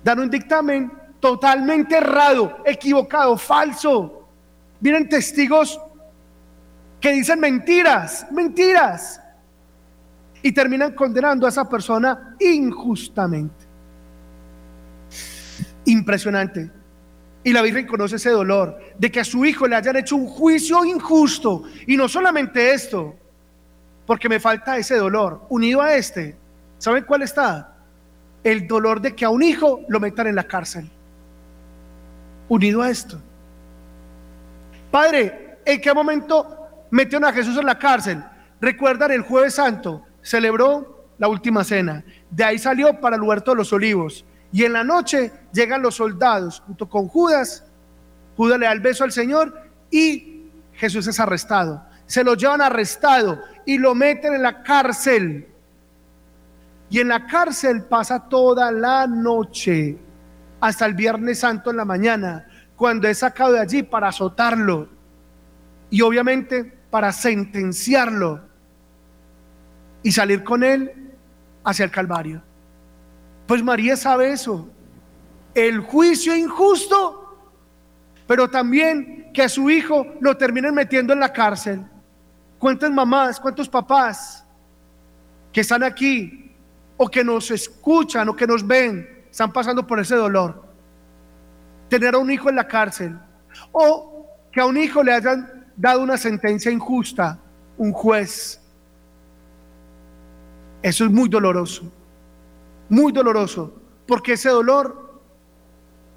dan 0.03 0.19
un 0.19 0.29
dictamen 0.29 0.91
totalmente 1.19 1.97
errado, 1.97 2.59
equivocado, 2.65 3.37
falso. 3.37 4.27
Vienen 4.79 5.09
testigos 5.09 5.79
que 6.99 7.11
dicen 7.11 7.39
mentiras, 7.39 8.25
mentiras. 8.31 9.21
Y 10.41 10.51
terminan 10.51 10.93
condenando 10.93 11.45
a 11.45 11.49
esa 11.49 11.67
persona 11.67 12.35
injustamente. 12.39 13.65
Impresionante. 15.85 16.71
Y 17.43 17.53
la 17.53 17.61
Virgen 17.61 17.87
conoce 17.87 18.17
ese 18.17 18.29
dolor 18.29 18.77
de 18.97 19.11
que 19.11 19.19
a 19.19 19.25
su 19.25 19.43
hijo 19.45 19.67
le 19.67 19.75
hayan 19.75 19.95
hecho 19.97 20.15
un 20.15 20.27
juicio 20.27 20.85
injusto. 20.85 21.63
Y 21.87 21.97
no 21.97 22.07
solamente 22.07 22.73
esto, 22.73 23.15
porque 24.07 24.27
me 24.27 24.39
falta 24.39 24.77
ese 24.77 24.95
dolor. 24.95 25.45
Unido 25.49 25.81
a 25.81 25.93
este, 25.93 26.35
¿saben 26.79 27.03
cuál 27.03 27.21
está? 27.21 27.75
El 28.43 28.67
dolor 28.67 29.01
de 29.01 29.15
que 29.15 29.25
a 29.25 29.29
un 29.29 29.43
hijo 29.43 29.81
lo 29.87 29.99
metan 29.99 30.25
en 30.25 30.35
la 30.35 30.45
cárcel. 30.45 30.89
Unido 32.49 32.81
a 32.81 32.89
esto. 32.89 33.21
Padre, 34.89 35.59
¿en 35.63 35.79
qué 35.79 35.93
momento 35.93 36.57
metieron 36.89 37.27
a 37.27 37.33
Jesús 37.33 37.57
en 37.57 37.65
la 37.65 37.77
cárcel. 37.77 38.23
Recuerdan 38.59 39.11
el 39.11 39.21
jueves 39.21 39.55
santo, 39.55 40.03
celebró 40.21 41.05
la 41.17 41.27
última 41.27 41.63
cena. 41.63 42.03
De 42.29 42.43
ahí 42.43 42.57
salió 42.57 42.99
para 42.99 43.15
el 43.15 43.21
huerto 43.21 43.51
de 43.51 43.57
los 43.57 43.73
olivos. 43.73 44.25
Y 44.51 44.63
en 44.63 44.73
la 44.73 44.83
noche 44.83 45.31
llegan 45.53 45.81
los 45.81 45.95
soldados 45.95 46.61
junto 46.65 46.87
con 46.87 47.07
Judas. 47.07 47.65
Judas 48.35 48.59
le 48.59 48.65
da 48.65 48.71
el 48.71 48.79
beso 48.79 49.03
al 49.03 49.11
Señor 49.11 49.61
y 49.91 50.45
Jesús 50.73 51.07
es 51.07 51.19
arrestado. 51.19 51.83
Se 52.07 52.23
lo 52.23 52.33
llevan 52.33 52.61
arrestado 52.61 53.41
y 53.65 53.77
lo 53.77 53.93
meten 53.93 54.33
en 54.33 54.41
la 54.41 54.63
cárcel. 54.63 55.47
Y 56.89 56.99
en 56.99 57.09
la 57.09 57.27
cárcel 57.27 57.83
pasa 57.83 58.27
toda 58.27 58.71
la 58.71 59.05
noche 59.05 59.97
hasta 60.59 60.85
el 60.85 60.93
viernes 60.93 61.39
santo 61.39 61.69
en 61.69 61.77
la 61.77 61.85
mañana, 61.85 62.47
cuando 62.75 63.07
es 63.07 63.19
sacado 63.19 63.53
de 63.53 63.59
allí 63.59 63.83
para 63.83 64.07
azotarlo. 64.07 64.89
Y 65.89 66.01
obviamente 66.01 66.63
para 66.89 67.11
sentenciarlo 67.11 68.41
y 70.01 70.11
salir 70.11 70.43
con 70.43 70.63
él 70.63 71.13
hacia 71.63 71.85
el 71.85 71.91
Calvario. 71.91 72.41
Pues 73.45 73.63
María 73.63 73.97
sabe 73.97 74.31
eso. 74.31 74.69
El 75.53 75.79
juicio 75.79 76.35
injusto, 76.35 77.37
pero 78.27 78.49
también 78.49 79.31
que 79.33 79.43
a 79.43 79.49
su 79.49 79.69
hijo 79.69 80.05
lo 80.19 80.37
terminen 80.37 80.73
metiendo 80.73 81.13
en 81.13 81.19
la 81.19 81.33
cárcel. 81.33 81.85
¿Cuántas 82.59 82.91
mamás, 82.91 83.39
cuántos 83.39 83.69
papás 83.69 84.43
que 85.51 85.61
están 85.61 85.83
aquí 85.83 86.55
o 86.97 87.07
que 87.07 87.23
nos 87.23 87.51
escuchan 87.51 88.27
o 88.29 88.35
que 88.35 88.47
nos 88.47 88.65
ven 88.65 89.25
están 89.29 89.51
pasando 89.51 89.85
por 89.85 89.99
ese 89.99 90.15
dolor? 90.15 90.65
Tener 91.89 92.15
a 92.15 92.17
un 92.17 92.31
hijo 92.31 92.49
en 92.49 92.55
la 92.55 92.67
cárcel 92.67 93.17
o 93.71 94.27
que 94.51 94.59
a 94.59 94.65
un 94.65 94.77
hijo 94.77 95.03
le 95.03 95.13
hayan 95.13 95.67
dado 95.75 96.01
una 96.01 96.17
sentencia 96.17 96.71
injusta 96.71 97.39
un 97.77 97.93
juez. 97.93 98.59
Eso 100.81 101.05
es 101.05 101.11
muy 101.11 101.29
doloroso, 101.29 101.91
muy 102.89 103.11
doloroso, 103.11 103.81
porque 104.07 104.33
ese 104.33 104.49
dolor 104.49 105.21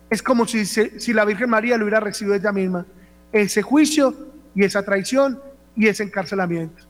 es 0.08 0.22
como 0.22 0.46
si, 0.46 0.64
si 0.64 1.12
la 1.12 1.24
Virgen 1.24 1.50
María 1.50 1.76
lo 1.76 1.84
hubiera 1.84 2.00
recibido 2.00 2.34
ella 2.34 2.52
misma, 2.52 2.86
ese 3.32 3.62
juicio 3.62 4.14
y 4.54 4.64
esa 4.64 4.82
traición 4.82 5.40
y 5.76 5.88
ese 5.88 6.02
encarcelamiento. 6.02 6.84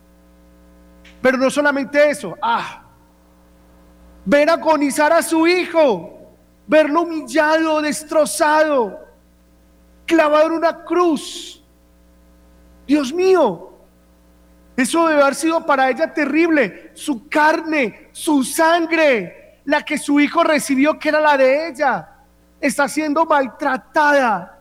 Pero 1.23 1.39
no 1.39 1.51
solamente 1.51 2.11
eso, 2.11 2.37
ah, 2.41 2.83
ver 4.25 4.51
agonizar 4.51 5.13
a 5.13 5.23
su 5.23 5.47
hijo, 5.47 6.35
verlo 6.67 7.03
humillado, 7.03 7.83
destrozado, 7.83 9.07
clavado 10.07 10.47
en 10.47 10.53
una 10.53 10.85
cruz 10.85 11.61
Dios 12.91 13.13
mío, 13.13 13.71
eso 14.77 15.07
debe 15.07 15.23
haber 15.23 15.37
sido 15.37 15.65
para 15.65 15.89
ella 15.91 16.13
terrible. 16.13 16.91
Su 16.95 17.29
carne, 17.29 18.09
su 18.11 18.43
sangre, 18.43 19.61
la 19.65 19.85
que 19.85 19.97
su 19.97 20.19
hijo 20.19 20.43
recibió, 20.43 20.99
que 20.99 21.11
era 21.11 21.21
la 21.21 21.37
de 21.37 21.69
ella, 21.69 22.09
está 22.61 22.89
siendo 22.89 23.25
maltratada, 23.27 24.59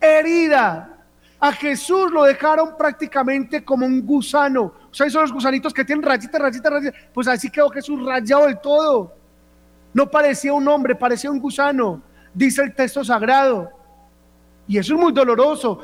herida. 0.00 0.97
A 1.40 1.52
Jesús 1.52 2.10
lo 2.10 2.24
dejaron 2.24 2.76
prácticamente 2.76 3.64
como 3.64 3.86
un 3.86 4.04
gusano. 4.04 4.72
O 4.90 4.94
sea, 4.94 5.06
esos 5.06 5.22
los 5.22 5.32
gusanitos 5.32 5.72
que 5.72 5.84
tienen 5.84 6.04
rayitas, 6.04 6.40
rayitas, 6.40 6.72
rayitas. 6.72 7.00
Pues 7.14 7.28
así 7.28 7.48
quedó 7.48 7.70
Jesús 7.70 8.04
rayado 8.04 8.46
del 8.46 8.60
todo. 8.60 9.14
No 9.94 10.10
parecía 10.10 10.52
un 10.52 10.66
hombre, 10.66 10.94
parecía 10.94 11.30
un 11.30 11.38
gusano, 11.38 12.02
dice 12.34 12.62
el 12.62 12.74
texto 12.74 13.04
sagrado. 13.04 13.70
Y 14.66 14.78
eso 14.78 14.94
es 14.94 15.00
muy 15.00 15.12
doloroso 15.12 15.80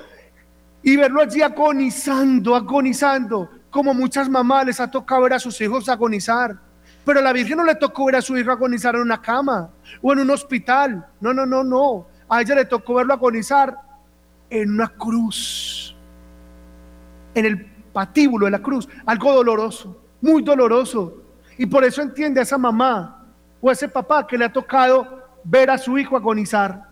y 0.83 0.97
verlo 0.97 1.23
allí 1.23 1.41
agonizando, 1.41 2.55
agonizando, 2.55 3.49
como 3.71 3.95
muchas 3.95 4.29
mamás 4.29 4.67
les 4.67 4.81
ha 4.81 4.91
tocado 4.91 5.23
ver 5.23 5.33
a 5.33 5.39
sus 5.39 5.59
hijos 5.63 5.89
agonizar. 5.89 6.57
Pero 7.05 7.21
a 7.21 7.23
la 7.23 7.33
Virgen 7.33 7.57
no 7.57 7.65
le 7.65 7.75
tocó 7.75 8.07
ver 8.07 8.17
a 8.17 8.23
su 8.23 8.37
hijo 8.37 8.51
agonizar 8.51 8.95
en 8.95 9.01
una 9.01 9.21
cama 9.21 9.71
o 10.03 10.13
en 10.13 10.21
un 10.21 10.31
hospital. 10.31 11.07
No, 11.21 11.33
no, 11.33 11.47
no, 11.47 11.65
no. 11.65 12.07
A 12.29 12.43
ella 12.43 12.57
le 12.57 12.65
tocó 12.67 12.95
verlo 12.95 13.15
agonizar 13.15 13.77
en 14.51 14.71
una 14.71 14.89
cruz, 14.89 15.97
en 17.35 17.45
el 17.45 17.67
patíbulo 17.93 18.47
de 18.47 18.53
la 18.53 18.61
cruz. 18.61 18.89
Algo 19.07 19.33
doloroso, 19.33 20.01
muy 20.21 20.43
doloroso. 20.43 21.23
Y 21.57 21.67
por 21.67 21.85
eso 21.85 22.03
entiende 22.03 22.41
a 22.41 22.43
esa 22.43 22.59
mamá 22.59 23.27
o 23.61 23.71
a 23.71 23.73
ese 23.73 23.89
papá 23.89 24.27
que 24.27 24.37
le 24.37 24.45
ha 24.45 24.53
tocado 24.53 25.23
ver 25.45 25.71
a 25.71 25.79
su 25.79 25.97
hijo 25.99 26.17
agonizar. 26.17 26.89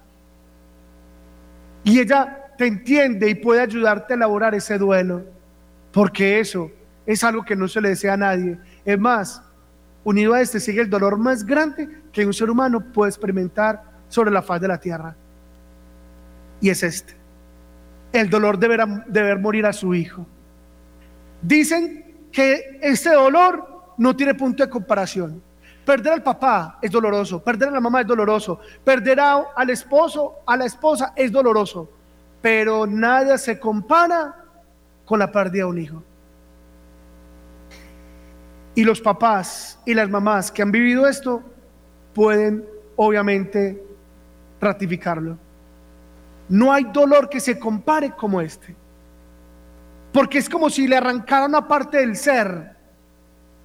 Y 1.84 1.98
ella 1.98 2.54
te 2.56 2.66
entiende 2.66 3.28
y 3.28 3.34
puede 3.34 3.60
ayudarte 3.60 4.12
a 4.12 4.16
elaborar 4.16 4.54
ese 4.54 4.78
duelo, 4.78 5.24
porque 5.90 6.38
eso 6.38 6.70
es 7.04 7.24
algo 7.24 7.44
que 7.44 7.56
no 7.56 7.66
se 7.66 7.80
le 7.80 7.90
desea 7.90 8.14
a 8.14 8.16
nadie. 8.16 8.58
Es 8.84 8.98
más, 8.98 9.42
unido 10.04 10.34
a 10.34 10.40
este 10.40 10.60
sigue 10.60 10.80
el 10.80 10.90
dolor 10.90 11.18
más 11.18 11.44
grande 11.44 11.88
que 12.12 12.24
un 12.26 12.32
ser 12.32 12.50
humano 12.50 12.80
puede 12.92 13.10
experimentar 13.10 13.82
sobre 14.08 14.30
la 14.30 14.42
faz 14.42 14.60
de 14.60 14.68
la 14.68 14.78
tierra. 14.78 15.16
Y 16.60 16.70
es 16.70 16.82
este, 16.82 17.16
el 18.12 18.28
dolor 18.28 18.58
de 18.58 18.68
ver, 18.68 18.86
de 19.06 19.22
ver 19.22 19.38
morir 19.38 19.66
a 19.66 19.72
su 19.72 19.94
hijo. 19.94 20.26
Dicen 21.40 22.28
que 22.30 22.78
este 22.80 23.10
dolor 23.10 23.94
no 23.98 24.14
tiene 24.14 24.34
punto 24.34 24.64
de 24.64 24.70
comparación. 24.70 25.42
Perder 25.84 26.12
al 26.12 26.22
papá 26.22 26.78
es 26.80 26.90
doloroso, 26.90 27.42
perder 27.42 27.68
a 27.68 27.72
la 27.72 27.80
mamá 27.80 28.02
es 28.02 28.06
doloroso, 28.06 28.60
perder 28.84 29.18
al 29.20 29.70
esposo, 29.70 30.36
a 30.46 30.56
la 30.56 30.66
esposa 30.66 31.12
es 31.16 31.32
doloroso 31.32 31.88
pero 32.42 32.86
nada 32.86 33.38
se 33.38 33.58
compara 33.58 34.34
con 35.06 35.20
la 35.20 35.30
pérdida 35.30 35.64
de 35.64 35.70
un 35.70 35.78
hijo. 35.78 36.02
Y 38.74 38.84
los 38.84 39.00
papás 39.00 39.78
y 39.86 39.94
las 39.94 40.10
mamás 40.10 40.50
que 40.50 40.62
han 40.62 40.72
vivido 40.72 41.06
esto 41.06 41.42
pueden 42.12 42.66
obviamente 42.96 43.80
ratificarlo. 44.60 45.38
No 46.48 46.72
hay 46.72 46.84
dolor 46.84 47.28
que 47.28 47.40
se 47.40 47.58
compare 47.58 48.12
como 48.12 48.40
este. 48.40 48.76
Porque 50.12 50.38
es 50.38 50.48
como 50.48 50.68
si 50.68 50.86
le 50.86 50.96
arrancara 50.96 51.46
una 51.46 51.66
parte 51.66 51.98
del 51.98 52.16
ser 52.16 52.76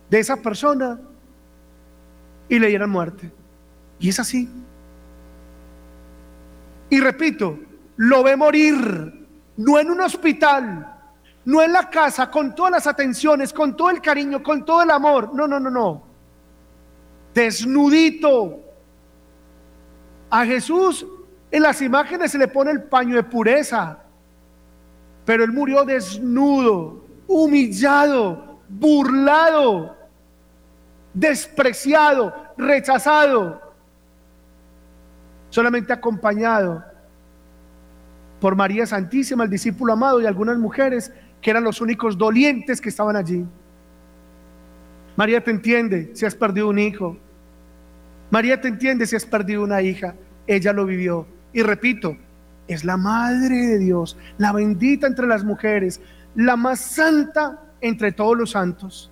de 0.10 0.20
esa 0.20 0.38
persona 0.38 1.00
y 2.48 2.60
le 2.60 2.68
dieran 2.68 2.90
muerte. 2.90 3.32
Y 4.00 4.10
es 4.10 4.20
así. 4.20 4.50
Y 6.90 7.00
repito, 7.00 7.60
lo 7.98 8.24
ve 8.24 8.38
morir, 8.38 9.28
no 9.58 9.80
en 9.80 9.92
un 9.92 10.00
hospital, 10.00 10.96
no 11.44 11.62
en 11.62 11.74
la 11.74 11.90
casa, 11.90 12.32
con 12.32 12.56
todas 12.56 12.72
las 12.72 12.88
atenciones, 12.88 13.52
con 13.52 13.76
todo 13.76 13.90
el 13.90 14.02
cariño, 14.02 14.42
con 14.42 14.64
todo 14.64 14.84
el 14.84 14.92
amor. 14.92 15.34
No, 15.34 15.48
no, 15.48 15.60
no, 15.60 15.70
no. 15.70 16.04
Desnudito. 17.34 18.64
A 20.30 20.46
Jesús 20.46 21.06
en 21.52 21.64
las 21.64 21.82
imágenes 21.82 22.32
se 22.32 22.38
le 22.38 22.48
pone 22.48 22.72
el 22.72 22.84
paño 22.84 23.16
de 23.16 23.24
pureza, 23.24 24.00
pero 25.26 25.44
él 25.44 25.52
murió 25.52 25.86
desnudo, 25.86 27.06
humillado, 27.28 28.60
burlado, 28.68 29.96
despreciado, 31.14 32.34
rechazado, 32.58 33.62
solamente 35.50 35.94
acompañado 35.94 36.84
por 38.40 38.56
María 38.56 38.86
Santísima, 38.86 39.46
el 39.46 39.50
discípulo 39.50 39.94
amado 39.94 40.22
y 40.22 40.26
algunas 40.26 40.58
mujeres 40.58 41.12
que 41.42 41.50
eran 41.50 41.64
los 41.64 41.82
únicos 41.82 42.18
dolientes 42.18 42.82
que 42.82 42.90
estaban 42.90 43.16
allí. 43.16 43.46
María 45.16 45.44
te 45.44 45.52
entiende 45.52 46.12
si 46.14 46.26
has 46.26 46.36
perdido 46.36 46.70
un 46.70 46.78
hijo. 46.78 47.18
María 48.30 48.62
te 48.62 48.68
entiende 48.68 49.08
si 49.08 49.16
has 49.16 49.26
perdido 49.26 49.64
una 49.64 49.82
hija, 49.82 50.16
ella 50.46 50.74
lo 50.74 50.86
vivió. 50.86 51.26
Y 51.54 51.62
repito, 51.62 52.18
es 52.68 52.84
la 52.84 52.98
madre 52.98 53.56
de 53.56 53.80
Dios, 53.80 54.18
la 54.38 54.52
bendita 54.52 55.08
entre 55.08 55.28
las 55.28 55.44
mujeres, 55.44 56.02
la 56.36 56.56
más 56.56 56.80
santa 56.80 57.62
entre 57.82 58.12
todos 58.12 58.38
los 58.38 58.52
santos. 58.52 59.10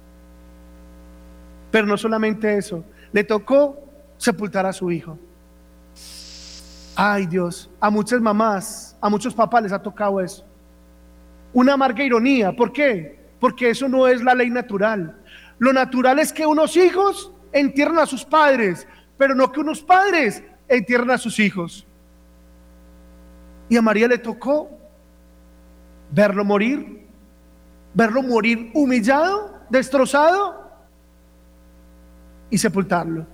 Pero 1.72 1.88
no 1.88 1.98
solamente 1.98 2.58
eso, 2.58 2.84
le 3.12 3.24
tocó 3.24 3.80
sepultar 4.18 4.66
a 4.66 4.74
su 4.74 4.92
hijo. 4.92 5.18
Ay 6.96 7.26
Dios, 7.26 7.70
a 7.80 7.90
muchas 7.90 8.22
mamás, 8.22 8.96
a 9.02 9.10
muchos 9.10 9.34
papás 9.34 9.64
les 9.64 9.72
ha 9.72 9.82
tocado 9.82 10.22
eso. 10.22 10.46
Una 11.54 11.74
amarga 11.74 12.04
ironía, 12.04 12.56
¿por 12.56 12.72
qué? 12.72 13.20
Porque 13.40 13.70
eso 13.70 13.88
no 13.88 14.08
es 14.08 14.24
la 14.24 14.34
ley 14.34 14.50
natural. 14.50 15.18
Lo 15.58 15.74
natural 15.74 16.20
es 16.20 16.32
que 16.32 16.46
unos 16.46 16.76
hijos 16.78 17.32
entierren 17.52 18.00
a 18.00 18.06
sus 18.06 18.26
padres, 18.26 18.88
pero 19.18 19.36
no 19.36 19.52
que 19.52 19.60
unos 19.60 19.82
padres 19.82 20.44
entierren 20.68 21.12
a 21.12 21.18
sus 21.18 21.40
hijos. 21.40 21.86
Y 23.70 23.78
a 23.78 23.82
María 23.82 24.08
le 24.08 24.18
tocó 24.18 24.70
verlo 26.12 26.46
morir, 26.46 27.08
verlo 27.94 28.22
morir 28.22 28.72
humillado, 28.74 29.60
destrozado 29.70 30.72
y 32.50 32.58
sepultarlo. 32.58 33.26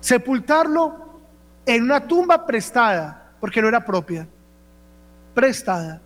Sepultarlo 0.00 1.20
en 1.64 1.82
una 1.82 2.06
tumba 2.06 2.46
prestada, 2.46 3.32
porque 3.40 3.60
no 3.60 3.68
era 3.68 3.84
propia, 3.84 4.26
prestada. 5.34 6.00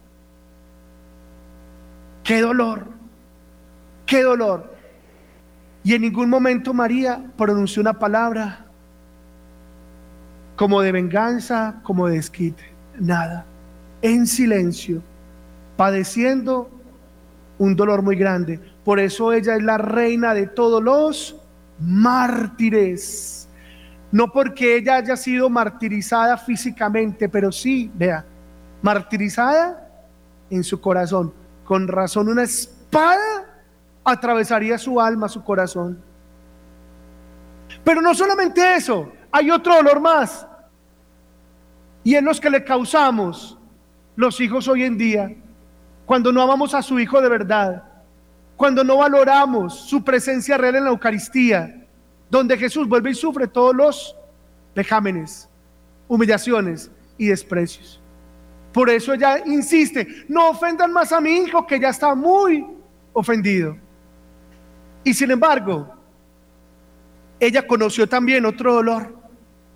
Qué 2.23 2.41
dolor, 2.41 2.87
qué 4.07 4.23
dolor. 4.23 4.75
Y 5.83 5.95
en 5.95 6.03
ningún 6.03 6.29
momento 6.29 6.75
María 6.75 7.25
pronunció 7.37 7.81
una 7.81 7.99
palabra 7.99 8.67
como 10.57 10.83
de 10.83 10.93
venganza, 10.93 11.81
como 11.83 12.07
de 12.07 12.17
desquite. 12.17 12.70
Nada. 13.01 13.45
En 14.03 14.27
silencio, 14.27 15.03
padeciendo 15.77 16.71
un 17.59 17.75
dolor 17.75 18.03
muy 18.03 18.17
grande. 18.17 18.61
Por 18.85 19.01
eso 19.01 19.33
ella 19.33 19.57
es 19.57 19.63
la 19.63 19.79
reina 19.79 20.35
de 20.35 20.47
todos 20.47 20.83
los 20.83 21.37
mártires. 21.79 23.49
No 24.13 24.31
porque 24.33 24.77
ella 24.77 24.97
haya 24.97 25.17
sido 25.17 25.49
martirizada 25.49 26.37
físicamente, 26.37 27.29
pero 27.29 27.51
sí, 27.51 27.91
vea, 27.95 28.25
martirizada 28.83 29.89
en 30.51 30.65
su 30.65 30.81
corazón. 30.81 31.33
Con 31.65 31.87
razón, 31.89 32.29
una 32.29 32.43
espada 32.43 33.63
atravesaría 34.05 34.79
su 34.79 35.01
alma, 35.01 35.29
su 35.29 35.43
corazón. 35.45 35.99
Pero 37.85 38.03
no 38.03 38.15
solamente 38.15 38.77
eso, 38.77 39.11
hay 39.31 39.51
otro 39.51 39.77
dolor 39.77 40.01
más. 40.01 40.47
Y 42.03 42.15
en 42.15 42.25
los 42.25 42.41
que 42.41 42.51
le 42.51 42.65
causamos 42.65 43.59
los 44.17 44.41
hijos 44.41 44.69
hoy 44.69 44.85
en 44.85 44.97
día, 44.97 45.35
cuando 46.07 46.33
no 46.33 46.43
amamos 46.43 46.75
a 46.75 46.83
su 46.83 46.99
hijo 46.99 47.21
de 47.21 47.29
verdad, 47.29 47.85
cuando 48.57 48.85
no 48.85 48.99
valoramos 48.99 49.81
su 49.89 50.03
presencia 50.03 50.59
real 50.59 50.77
en 50.77 50.85
la 50.85 50.91
Eucaristía, 50.91 51.87
donde 52.29 52.59
Jesús 52.59 52.89
vuelve 52.89 53.11
y 53.11 53.15
sufre 53.15 53.47
todos 53.49 53.75
los 53.75 54.17
vejámenes, 54.75 55.49
humillaciones 56.09 56.91
y 57.17 57.29
desprecios. 57.29 58.01
Por 58.73 58.89
eso 58.89 59.13
ella 59.13 59.43
insiste, 59.47 60.07
no 60.29 60.51
ofendan 60.51 60.93
más 60.93 61.13
a 61.13 61.21
mi 61.21 61.31
hijo 61.39 61.67
que 61.67 61.81
ya 61.81 61.89
está 61.89 62.15
muy 62.15 62.67
ofendido. 63.13 63.77
Y 65.03 65.15
sin 65.15 65.31
embargo, 65.31 65.95
ella 67.41 67.67
conoció 67.67 68.09
también 68.09 68.45
otro 68.45 68.75
dolor, 68.75 69.17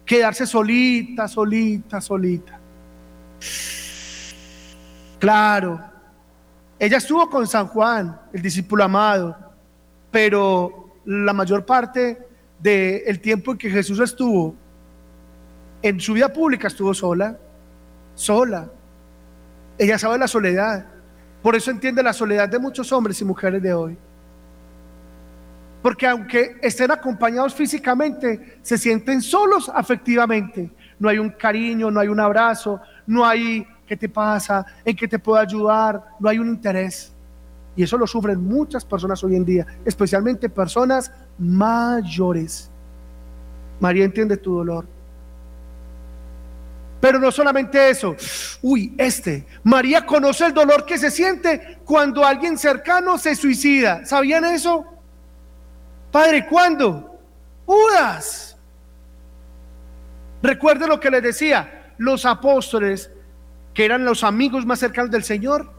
quedarse 0.04 0.46
solita, 0.46 1.28
solita, 1.28 2.00
solita. 2.00 2.60
Claro, 5.18 5.80
ella 6.78 6.98
estuvo 6.98 7.28
con 7.30 7.46
San 7.46 7.66
Juan, 7.68 8.20
el 8.32 8.42
discípulo 8.42 8.84
amado, 8.84 9.36
pero 10.10 10.98
la 11.04 11.32
mayor 11.32 11.64
parte 11.64 12.28
del 12.58 13.20
tiempo 13.20 13.52
en 13.52 13.58
que 13.58 13.70
Jesús 13.70 14.00
estuvo 14.00 14.54
en 15.84 16.00
su 16.00 16.14
vida 16.14 16.32
pública 16.32 16.68
estuvo 16.68 16.94
sola, 16.94 17.36
sola. 18.14 18.70
Ella 19.76 19.98
sabe 19.98 20.16
la 20.16 20.26
soledad. 20.26 20.86
Por 21.42 21.54
eso 21.54 21.70
entiende 21.70 22.02
la 22.02 22.14
soledad 22.14 22.48
de 22.48 22.58
muchos 22.58 22.90
hombres 22.90 23.20
y 23.20 23.24
mujeres 23.26 23.60
de 23.62 23.74
hoy. 23.74 23.98
Porque 25.84 26.06
aunque 26.06 26.56
estén 26.62 26.90
acompañados 26.90 27.52
físicamente, 27.52 28.56
se 28.62 28.78
sienten 28.78 29.20
solos 29.20 29.68
afectivamente. 29.68 30.70
No 30.98 31.10
hay 31.10 31.18
un 31.18 31.28
cariño, 31.28 31.90
no 31.90 32.00
hay 32.00 32.08
un 32.08 32.18
abrazo, 32.18 32.80
no 33.06 33.22
hay 33.22 33.66
qué 33.86 33.94
te 33.94 34.08
pasa, 34.08 34.64
en 34.82 34.96
qué 34.96 35.06
te 35.06 35.18
puedo 35.18 35.38
ayudar, 35.38 36.02
no 36.18 36.30
hay 36.30 36.38
un 36.38 36.48
interés. 36.48 37.12
Y 37.76 37.82
eso 37.82 37.98
lo 37.98 38.06
sufren 38.06 38.42
muchas 38.42 38.82
personas 38.82 39.22
hoy 39.24 39.36
en 39.36 39.44
día, 39.44 39.66
especialmente 39.84 40.48
personas 40.48 41.12
mayores. 41.36 42.70
María 43.78 44.06
entiende 44.06 44.38
tu 44.38 44.54
dolor. 44.54 44.86
Pero 46.98 47.18
no 47.18 47.30
solamente 47.30 47.90
eso, 47.90 48.16
uy, 48.62 48.94
este, 48.96 49.46
María 49.62 50.06
conoce 50.06 50.46
el 50.46 50.54
dolor 50.54 50.86
que 50.86 50.96
se 50.96 51.10
siente 51.10 51.80
cuando 51.84 52.24
alguien 52.24 52.56
cercano 52.56 53.18
se 53.18 53.36
suicida. 53.36 54.06
¿Sabían 54.06 54.46
eso? 54.46 54.93
Padre, 56.14 56.46
¿cuándo? 56.46 57.18
Judas. 57.66 58.56
Recuerde 60.40 60.86
lo 60.86 61.00
que 61.00 61.10
les 61.10 61.24
decía, 61.24 61.92
los 61.98 62.24
apóstoles, 62.24 63.10
que 63.74 63.84
eran 63.84 64.04
los 64.04 64.22
amigos 64.22 64.64
más 64.64 64.78
cercanos 64.78 65.10
del 65.10 65.24
Señor, 65.24 65.72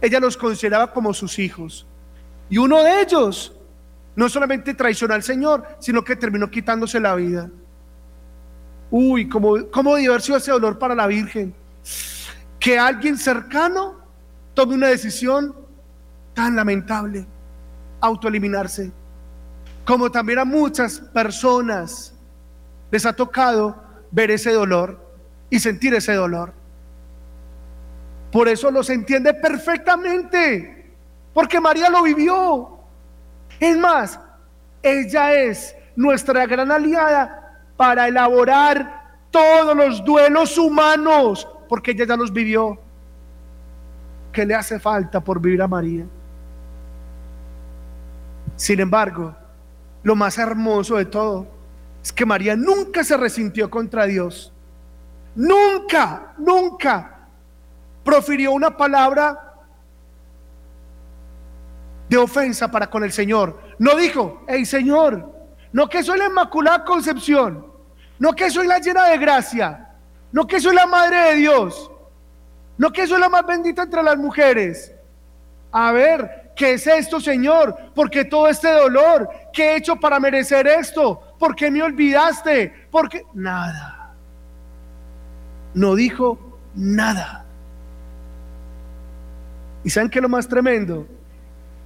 ella 0.00 0.20
los 0.20 0.36
consideraba 0.36 0.92
como 0.92 1.12
sus 1.12 1.40
hijos. 1.40 1.88
Y 2.48 2.58
uno 2.58 2.84
de 2.84 3.02
ellos 3.02 3.52
no 4.14 4.28
solamente 4.28 4.74
traicionó 4.74 5.14
al 5.14 5.24
Señor, 5.24 5.66
sino 5.80 6.04
que 6.04 6.14
terminó 6.14 6.48
quitándose 6.48 7.00
la 7.00 7.16
vida. 7.16 7.50
Uy, 8.92 9.28
cómo, 9.28 9.56
cómo 9.72 9.96
diversió 9.96 10.36
ese 10.36 10.52
dolor 10.52 10.78
para 10.78 10.94
la 10.94 11.08
Virgen. 11.08 11.52
Que 12.60 12.78
alguien 12.78 13.18
cercano 13.18 13.96
tome 14.54 14.74
una 14.74 14.86
decisión 14.86 15.52
tan 16.32 16.54
lamentable, 16.54 17.26
autoeliminarse 18.00 18.99
como 19.90 20.08
también 20.08 20.38
a 20.38 20.44
muchas 20.44 21.00
personas 21.00 22.14
les 22.92 23.04
ha 23.04 23.12
tocado 23.12 23.82
ver 24.12 24.30
ese 24.30 24.52
dolor 24.52 25.04
y 25.50 25.58
sentir 25.58 25.92
ese 25.94 26.14
dolor. 26.14 26.52
Por 28.30 28.46
eso 28.46 28.70
los 28.70 28.88
entiende 28.88 29.34
perfectamente, 29.34 30.94
porque 31.34 31.58
María 31.58 31.90
lo 31.90 32.04
vivió. 32.04 32.78
Es 33.58 33.76
más, 33.76 34.20
ella 34.80 35.34
es 35.34 35.74
nuestra 35.96 36.46
gran 36.46 36.70
aliada 36.70 37.64
para 37.76 38.06
elaborar 38.06 39.18
todos 39.32 39.76
los 39.76 40.04
duelos 40.04 40.56
humanos, 40.56 41.48
porque 41.68 41.90
ella 41.90 42.04
ya 42.06 42.16
los 42.16 42.32
vivió. 42.32 42.78
¿Qué 44.32 44.46
le 44.46 44.54
hace 44.54 44.78
falta 44.78 45.18
por 45.20 45.40
vivir 45.40 45.60
a 45.60 45.66
María? 45.66 46.06
Sin 48.54 48.78
embargo, 48.78 49.34
lo 50.02 50.16
más 50.16 50.38
hermoso 50.38 50.96
de 50.96 51.04
todo 51.04 51.46
es 52.02 52.12
que 52.12 52.24
María 52.24 52.56
nunca 52.56 53.04
se 53.04 53.16
resintió 53.16 53.70
contra 53.70 54.06
Dios. 54.06 54.52
Nunca, 55.34 56.34
nunca 56.38 57.28
profirió 58.02 58.52
una 58.52 58.76
palabra 58.76 59.54
de 62.08 62.16
ofensa 62.16 62.70
para 62.70 62.88
con 62.90 63.04
el 63.04 63.12
Señor. 63.12 63.60
No 63.78 63.96
dijo, 63.96 64.42
hey 64.48 64.64
Señor, 64.64 65.32
no 65.72 65.88
que 65.88 66.02
soy 66.02 66.18
la 66.18 66.26
Inmaculada 66.26 66.84
Concepción, 66.84 67.66
no 68.18 68.32
que 68.32 68.50
soy 68.50 68.66
la 68.66 68.78
llena 68.78 69.06
de 69.06 69.18
gracia, 69.18 69.90
no 70.32 70.46
que 70.46 70.60
soy 70.60 70.74
la 70.74 70.86
Madre 70.86 71.16
de 71.30 71.34
Dios, 71.36 71.90
no 72.76 72.90
que 72.90 73.06
soy 73.06 73.20
la 73.20 73.28
más 73.28 73.46
bendita 73.46 73.82
entre 73.82 74.02
las 74.02 74.16
mujeres. 74.16 74.92
A 75.70 75.92
ver, 75.92 76.39
¿Qué 76.60 76.74
es 76.74 76.86
esto, 76.86 77.18
Señor? 77.22 77.74
¿Por 77.94 78.10
qué 78.10 78.26
todo 78.26 78.46
este 78.46 78.70
dolor? 78.70 79.26
¿Qué 79.50 79.62
he 79.62 79.76
hecho 79.78 79.96
para 79.96 80.20
merecer 80.20 80.66
esto? 80.66 81.34
¿Por 81.38 81.56
qué 81.56 81.70
me 81.70 81.82
olvidaste? 81.82 82.86
¿Por 82.90 83.08
qué? 83.08 83.24
Nada. 83.32 84.14
No 85.72 85.94
dijo 85.94 86.60
nada. 86.74 87.46
¿Y 89.84 89.88
saben 89.88 90.10
qué 90.10 90.18
es 90.18 90.22
lo 90.22 90.28
más 90.28 90.46
tremendo? 90.46 91.06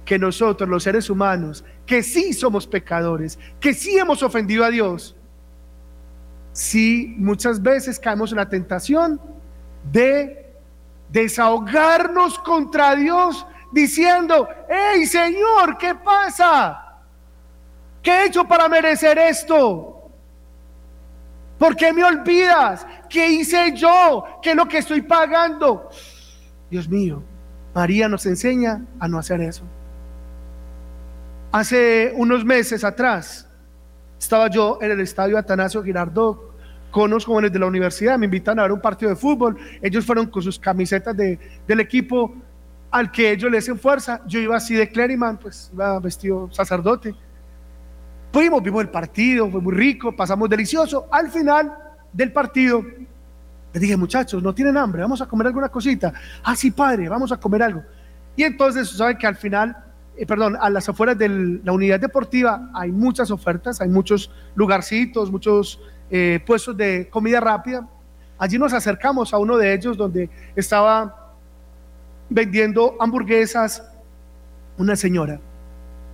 Que 0.03 0.19
nosotros, 0.19 0.69
los 0.69 0.83
seres 0.83 1.09
humanos, 1.09 1.63
que 1.85 2.03
sí 2.03 2.33
somos 2.33 2.67
pecadores, 2.67 3.39
que 3.61 3.73
sí 3.73 3.97
hemos 3.97 4.21
ofendido 4.23 4.65
a 4.65 4.71
Dios, 4.71 5.15
sí 6.51 7.15
muchas 7.17 7.61
veces 7.61 7.97
caemos 7.97 8.31
en 8.31 8.39
la 8.39 8.49
tentación 8.49 9.21
de 9.89 10.53
desahogarnos 11.13 12.37
contra 12.39 12.93
Dios 12.97 13.47
diciendo, 13.75 14.47
hey 14.69 15.05
Señor, 15.05 15.77
¿qué 15.77 15.93
pasa? 15.95 17.01
¿Qué 18.01 18.09
he 18.09 18.25
hecho 18.27 18.47
para 18.47 18.69
merecer 18.69 19.17
esto? 19.17 20.09
¿Por 21.59 21.75
qué 21.75 21.91
me 21.91 22.03
olvidas? 22.03 22.87
¿Qué 23.09 23.27
hice 23.27 23.73
yo? 23.75 24.39
¿Qué 24.41 24.51
es 24.51 24.55
lo 24.55 24.65
que 24.65 24.77
estoy 24.77 25.01
pagando? 25.01 25.89
Dios 26.71 26.87
mío, 26.87 27.21
María 27.73 28.07
nos 28.07 28.25
enseña 28.25 28.81
a 28.97 29.09
no 29.09 29.19
hacer 29.19 29.41
eso. 29.41 29.63
Hace 31.51 32.13
unos 32.15 32.45
meses 32.45 32.81
atrás 32.85 33.45
estaba 34.17 34.49
yo 34.49 34.79
en 34.81 34.91
el 34.91 35.01
estadio 35.01 35.37
Atanasio 35.37 35.83
Girardot 35.83 36.55
con 36.91 37.11
los 37.11 37.25
jóvenes 37.25 37.51
de 37.51 37.59
la 37.59 37.65
universidad, 37.65 38.17
me 38.17 38.25
invitan 38.25 38.57
a 38.57 38.61
ver 38.61 38.71
un 38.71 38.79
partido 38.79 39.09
de 39.09 39.17
fútbol, 39.17 39.57
ellos 39.81 40.05
fueron 40.05 40.27
con 40.27 40.41
sus 40.41 40.57
camisetas 40.57 41.15
de, 41.17 41.37
del 41.67 41.81
equipo 41.81 42.33
al 42.91 43.11
que 43.11 43.31
ellos 43.31 43.51
le 43.51 43.57
hacen 43.57 43.77
fuerza, 43.77 44.21
yo 44.25 44.39
iba 44.39 44.55
así 44.55 44.73
de 44.75 44.89
clériman, 44.89 45.37
pues 45.37 45.69
iba 45.73 45.99
vestido 45.99 46.49
sacerdote. 46.51 47.13
Fuimos, 48.31 48.61
vimos 48.63 48.81
el 48.81 48.89
partido, 48.89 49.49
fue 49.49 49.61
muy 49.61 49.73
rico, 49.73 50.15
pasamos 50.15 50.49
delicioso. 50.49 51.07
Al 51.11 51.29
final 51.29 51.73
del 52.11 52.31
partido, 52.31 52.83
le 53.73 53.79
dije, 53.79 53.97
muchachos, 53.97 54.41
¿no 54.41 54.53
tienen 54.53 54.77
hambre? 54.77 55.01
Vamos 55.01 55.21
a 55.21 55.25
comer 55.25 55.47
alguna 55.47 55.69
cosita. 55.69 56.13
Ah, 56.43 56.55
sí, 56.55 56.71
padre, 56.71 57.09
vamos 57.09 57.31
a 57.31 57.37
comer 57.37 57.63
algo. 57.63 57.83
Y 58.35 58.43
entonces, 58.43 58.89
saben 58.89 59.17
que 59.17 59.27
al 59.27 59.35
final, 59.35 59.75
eh, 60.17 60.25
perdón, 60.25 60.57
a 60.59 60.69
las 60.69 60.87
afueras 60.87 61.17
de 61.17 61.29
la 61.63 61.71
unidad 61.71 61.99
deportiva 61.99 62.69
hay 62.73 62.91
muchas 62.91 63.31
ofertas, 63.31 63.81
hay 63.81 63.89
muchos 63.89 64.31
lugarcitos, 64.55 65.31
muchos 65.31 65.81
eh, 66.09 66.39
puestos 66.45 66.75
de 66.77 67.09
comida 67.09 67.39
rápida. 67.39 67.87
Allí 68.37 68.57
nos 68.57 68.73
acercamos 68.73 69.33
a 69.33 69.37
uno 69.37 69.57
de 69.57 69.73
ellos 69.73 69.97
donde 69.97 70.29
estaba 70.55 71.24
vendiendo 72.29 72.95
hamburguesas 72.99 73.83
una 74.77 74.95
señora. 74.95 75.39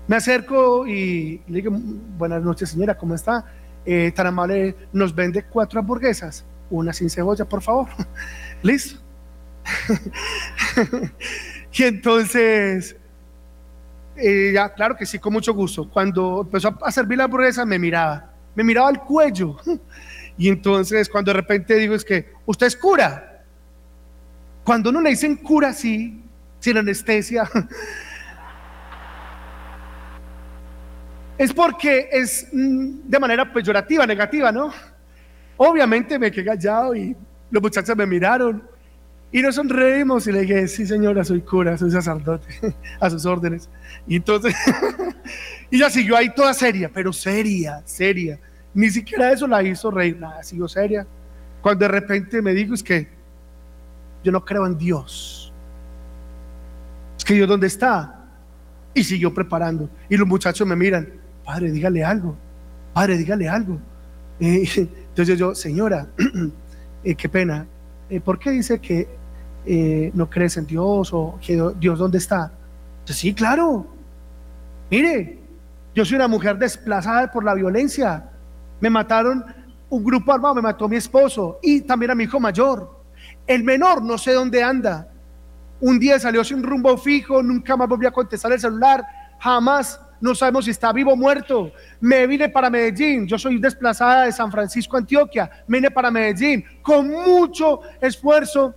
Me 0.08 0.16
acerco 0.16 0.86
y 0.88 1.42
le 1.48 1.62
digo, 1.62 1.72
buenas 2.18 2.44
noches 2.44 2.70
señora, 2.70 2.98
¿cómo 2.98 3.16
está? 3.16 3.46
Eh, 3.86 4.12
tan 4.16 4.28
amable, 4.28 4.76
nos 4.94 5.14
vende 5.16 5.44
cuatro 5.44 5.80
hamburguesas, 5.80 6.46
una 6.70 6.94
sin 6.94 7.10
cebolla, 7.10 7.46
por 7.46 7.62
favor. 7.62 7.88
Listo. 8.62 9.00
y 11.74 11.84
entonces, 11.84 12.96
eh, 14.16 14.52
ya, 14.54 14.74
claro 14.74 14.96
que 14.96 15.06
sí, 15.06 15.20
con 15.20 15.34
mucho 15.34 15.54
gusto. 15.54 15.90
Cuando 15.90 16.42
empezó 16.42 16.78
a 16.82 16.92
servir 16.92 17.18
la 17.18 17.26
hamburguesa, 17.26 17.66
me 17.66 17.80
miraba 17.80 18.32
me 18.56 18.64
miraba 18.64 18.90
al 18.90 19.04
cuello. 19.04 19.58
Y 20.38 20.48
entonces 20.48 21.08
cuando 21.08 21.30
de 21.30 21.36
repente 21.36 21.76
digo 21.76 21.94
es 21.94 22.04
que, 22.04 22.32
usted 22.48 22.66
es 22.66 22.76
cura. 22.76 23.31
Cuando 24.64 24.92
no 24.92 25.02
le 25.02 25.12
dicen 25.12 25.38
cura 25.38 25.70
así, 25.70 26.24
sin 26.60 26.78
anestesia, 26.78 27.50
es 31.38 31.54
porque 31.54 32.10
es 32.12 32.48
mm, 32.52 33.02
de 33.06 33.20
manera 33.20 33.52
peyorativa, 33.52 34.06
negativa, 34.06 34.52
¿no? 34.52 34.72
Obviamente 35.58 36.20
me 36.20 36.32
quedé 36.32 36.46
callado 36.46 36.96
y 36.96 37.16
los 37.50 37.62
muchachos 37.62 37.96
me 37.96 38.06
miraron 38.06 38.64
y 39.32 39.42
nos 39.42 39.56
sonreímos 39.56 40.28
y 40.28 40.32
le 40.34 40.42
dije, 40.42 40.68
sí 40.68 40.86
señora, 40.86 41.24
soy 41.24 41.42
cura, 41.42 41.78
soy 41.78 41.90
sacerdote, 41.90 42.48
a 43.00 43.10
sus 43.10 43.26
órdenes. 43.26 43.70
Y 44.06 44.18
entonces, 44.18 44.54
y 45.72 45.80
ya 45.80 45.90
siguió 45.90 46.18
ahí 46.18 46.34
toda 46.36 46.54
seria, 46.54 46.92
pero 46.94 47.14
seria, 47.14 47.82
seria. 47.86 48.40
Ni 48.74 48.90
siquiera 48.90 49.32
eso 49.32 49.48
la 49.48 49.64
hizo 49.64 49.90
reír, 49.90 50.18
nada, 50.20 50.44
siguió 50.44 50.68
seria. 50.68 51.08
Cuando 51.62 51.86
de 51.86 51.90
repente 51.90 52.42
me 52.42 52.54
dijo, 52.54 52.74
es 52.74 52.84
que 52.84 53.08
yo 54.24 54.32
no 54.32 54.44
creo 54.44 54.66
en 54.66 54.78
Dios. 54.78 55.52
Es 57.18 57.26
que 57.26 57.34
Dios, 57.34 57.48
¿dónde 57.48 57.68
está? 57.68 58.26
Y 58.94 59.04
siguió 59.04 59.34
preparando. 59.34 59.90
Y 60.10 60.18
los 60.18 60.28
muchachos 60.28 60.68
me 60.68 60.76
miran, 60.76 61.08
padre, 61.46 61.72
dígale 61.72 62.04
algo, 62.04 62.36
padre, 62.94 63.18
dígale 63.18 63.48
algo. 63.48 63.78
entonces 64.40 65.38
yo, 65.38 65.54
señora, 65.54 66.08
eh, 67.04 67.16
qué 67.16 67.30
pena, 67.30 67.68
eh, 68.10 68.20
¿por 68.20 68.40
qué 68.40 68.52
dice 68.52 68.80
que 68.80 69.08
eh, 69.66 70.12
no 70.14 70.30
crees 70.30 70.58
en 70.58 70.66
Dios 70.66 71.14
o 71.14 71.38
que 71.40 71.62
Dios 71.80 72.00
dónde 72.00 72.18
está? 72.18 72.52
sí, 73.06 73.34
claro. 73.34 73.86
Mire, 74.90 75.40
yo 75.94 76.06
soy 76.06 76.16
una 76.16 76.28
mujer 76.28 76.58
desplazada 76.58 77.30
por 77.32 77.44
la 77.44 77.54
violencia. 77.54 78.30
Me 78.80 78.90
mataron 78.90 79.44
un 79.90 80.04
grupo 80.04 80.32
armado, 80.32 80.56
me 80.56 80.62
mató 80.62 80.88
mi 80.88 80.96
esposo 80.96 81.60
y 81.62 81.82
también 81.82 82.12
a 82.12 82.16
mi 82.16 82.24
hijo 82.24 82.40
mayor. 82.40 83.01
El 83.52 83.66
menor 83.66 84.02
no 84.02 84.18
sé 84.18 84.32
dónde 84.32 84.64
anda. 84.64 85.10
Un 85.82 86.00
día 86.00 86.18
salió 86.18 86.42
sin 86.42 86.64
rumbo 86.64 86.98
fijo, 86.98 87.44
nunca 87.44 87.76
más 87.76 87.90
volvió 87.90 88.08
a 88.08 88.12
contestar 88.14 88.54
el 88.54 88.62
celular, 88.62 89.04
jamás. 89.42 90.00
No 90.22 90.34
sabemos 90.34 90.64
si 90.64 90.72
está 90.72 90.94
vivo 90.94 91.12
o 91.12 91.18
muerto. 91.18 91.70
Me 92.00 92.26
vine 92.28 92.48
para 92.48 92.70
Medellín. 92.70 93.28
Yo 93.28 93.38
soy 93.38 93.60
desplazada 93.60 94.24
de 94.24 94.32
San 94.32 94.50
Francisco, 94.50 94.96
Antioquia. 94.96 95.52
Me 95.68 95.80
vine 95.80 95.92
para 95.92 96.10
Medellín 96.10 96.64
con 96.82 97.10
mucho 97.10 97.82
esfuerzo. 98.00 98.74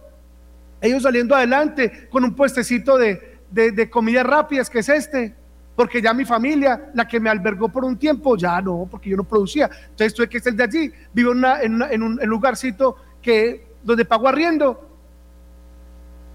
Ellos 0.81 1.05
saliendo 1.05 1.37
adelante 1.37 2.09
con 2.11 2.25
un 2.25 2.35
puestecito 2.35 2.99
de, 2.99 3.39
de, 3.53 3.89
comidas 3.89 4.27
rápidas, 4.27 4.69
que 4.69 4.81
es 4.81 4.89
este 4.89 5.37
porque 5.77 6.03
ya 6.03 6.13
mi 6.15 6.25
familia, 6.25 6.91
la 6.95 7.07
que 7.07 7.21
me 7.21 7.31
albergó 7.31 7.69
por 7.69 7.85
un 7.85 7.97
tiempo, 7.97 8.37
ya 8.37 8.61
no, 8.61 8.89
porque 8.91 9.11
yo 9.11 9.17
no 9.17 9.25
producía. 9.25 9.69
Entonces 9.91 10.15
tuve 10.15 10.29
que 10.29 10.39
estar 10.39 10.53
de 10.53 10.63
allí, 10.65 10.93
vivo 11.13 11.33
en, 11.33 11.83
en, 11.83 12.03
un 12.03 12.21
lugarcito 12.25 12.97
que, 13.21 13.74
donde 13.85 14.05
pago 14.05 14.27
arriendo. 14.29 14.89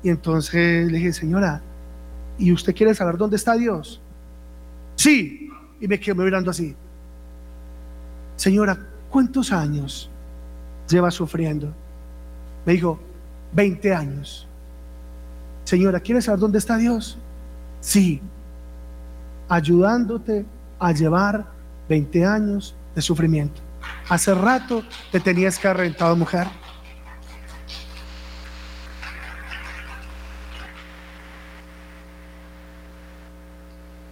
Y 0.03 0.09
entonces 0.09 0.89
le 0.89 0.97
dije, 0.97 1.13
señora, 1.13 1.61
¿y 2.37 2.53
usted 2.53 2.73
quiere 2.73 2.93
saber 2.93 3.17
dónde 3.17 3.35
está 3.35 3.55
Dios? 3.55 4.01
Sí. 4.95 5.49
Y 5.81 5.87
me 5.87 5.99
quedo 5.99 6.23
mirando 6.23 6.51
así. 6.51 6.75
Señora, 8.35 8.77
¿cuántos 9.09 9.51
años 9.51 10.09
lleva 10.87 11.11
sufriendo? 11.11 11.73
Me 12.65 12.73
dijo, 12.73 12.99
20 13.53 13.93
años. 13.93 14.47
Señora, 15.63 15.99
¿quieres 15.99 16.25
saber 16.25 16.39
dónde 16.39 16.57
está 16.57 16.77
Dios? 16.77 17.17
Sí, 17.79 18.21
ayudándote 19.47 20.45
a 20.79 20.91
llevar 20.91 21.45
20 21.87 22.25
años 22.25 22.75
de 22.95 23.01
sufrimiento. 23.01 23.61
Hace 24.09 24.33
rato 24.33 24.83
te 25.11 25.19
tenías 25.19 25.57
que 25.57 25.67
haber 25.67 25.81
rentado 25.81 26.15
mujer. 26.15 26.47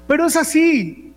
Pero 0.08 0.26
es 0.26 0.36
así. 0.36 1.14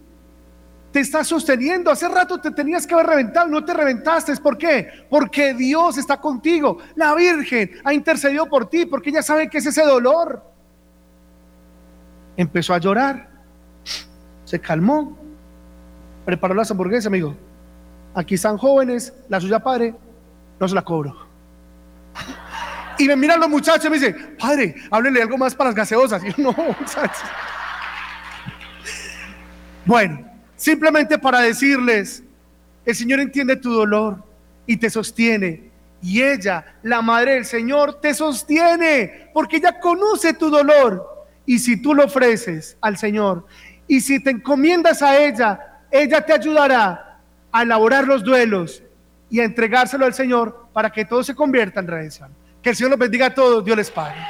Te 0.93 1.01
está 1.01 1.23
sosteniendo. 1.23 1.91
Hace 1.91 2.09
rato 2.09 2.41
te 2.41 2.51
tenías 2.51 2.87
que 2.87 2.95
haber 2.95 3.07
reventado. 3.07 3.49
No 3.49 3.65
te 3.65 3.73
reventaste. 3.73 4.37
¿Por 4.37 4.59
qué? 4.59 4.89
Porque 5.09 5.55
Dios 5.55 5.99
está 5.99 6.21
contigo. 6.21 6.79
La 6.97 7.15
Virgen 7.15 7.71
ha 7.85 7.95
intercedido 7.95 8.47
por 8.47 8.69
ti. 8.69 8.87
Porque 8.87 9.11
ella 9.11 9.23
sabe 9.23 9.49
que 9.49 9.59
es 9.59 9.67
ese 9.67 9.83
dolor. 9.83 10.43
Empezó 12.37 12.75
a 12.75 12.79
llorar. 12.79 13.31
Se 14.45 14.61
calmó. 14.61 15.17
Preparó 16.25 16.55
las 16.55 16.71
hamburguesas, 16.71 17.07
amigo. 17.07 17.37
Aquí 18.15 18.35
están 18.35 18.59
jóvenes. 18.59 19.13
La 19.29 19.41
suya 19.41 19.61
padre. 19.61 19.95
No 20.59 20.69
se 20.69 20.75
la 20.75 20.83
cobro. 20.83 21.17
Y 22.99 23.07
me 23.07 23.17
miran 23.17 23.41
los 23.41 23.49
muchachos 23.49 23.87
y 23.87 23.89
me 23.89 23.99
dicen, 23.99 24.37
padre, 24.39 24.75
háblele 24.91 25.23
algo 25.23 25.39
más 25.39 25.55
para 25.55 25.71
las 25.71 25.77
gaseosas. 25.77 26.23
Y 26.23 26.29
yo, 26.29 26.35
no, 26.39 26.53
muchachos. 26.81 27.23
Bueno, 29.85 30.27
simplemente 30.57 31.19
para 31.19 31.41
decirles, 31.41 32.23
el 32.85 32.95
Señor 32.95 33.21
entiende 33.21 33.57
tu 33.57 33.73
dolor 33.73 34.23
y 34.67 34.77
te 34.77 34.91
sostiene. 34.91 35.71
Y 36.03 36.23
ella, 36.23 36.65
la 36.83 37.03
madre 37.03 37.35
del 37.35 37.45
Señor, 37.45 38.01
te 38.01 38.15
sostiene 38.15 39.31
porque 39.35 39.57
ella 39.57 39.79
conoce 39.81 40.35
tu 40.35 40.51
dolor. 40.51 41.27
Y 41.47 41.59
si 41.59 41.81
tú 41.81 41.95
lo 41.95 42.05
ofreces 42.05 42.77
al 42.81 42.97
Señor 42.97 43.47
y 43.89 44.01
si 44.01 44.23
te 44.23 44.31
encomiendas 44.31 45.03
a 45.03 45.19
ella, 45.19 45.81
ella 45.91 46.25
te 46.25 46.33
ayudará 46.33 47.19
a 47.51 47.63
elaborar 47.63 48.07
los 48.07 48.23
duelos 48.23 48.83
y 49.29 49.41
a 49.41 49.45
entregárselo 49.45 50.07
al 50.07 50.15
Señor 50.15 50.69
para 50.73 50.91
que 50.91 51.05
todo 51.05 51.25
se 51.25 51.35
convierta 51.35 51.81
en 51.81 51.89
redención. 51.89 52.31
Que 52.63 52.71
el 52.71 52.77
Señor 52.77 52.91
los 52.91 52.99
bendiga 52.99 53.27
a 53.27 53.35
todos, 53.35 53.65
Dios 53.65 53.77
les 53.77 53.91
pague. 53.91 54.21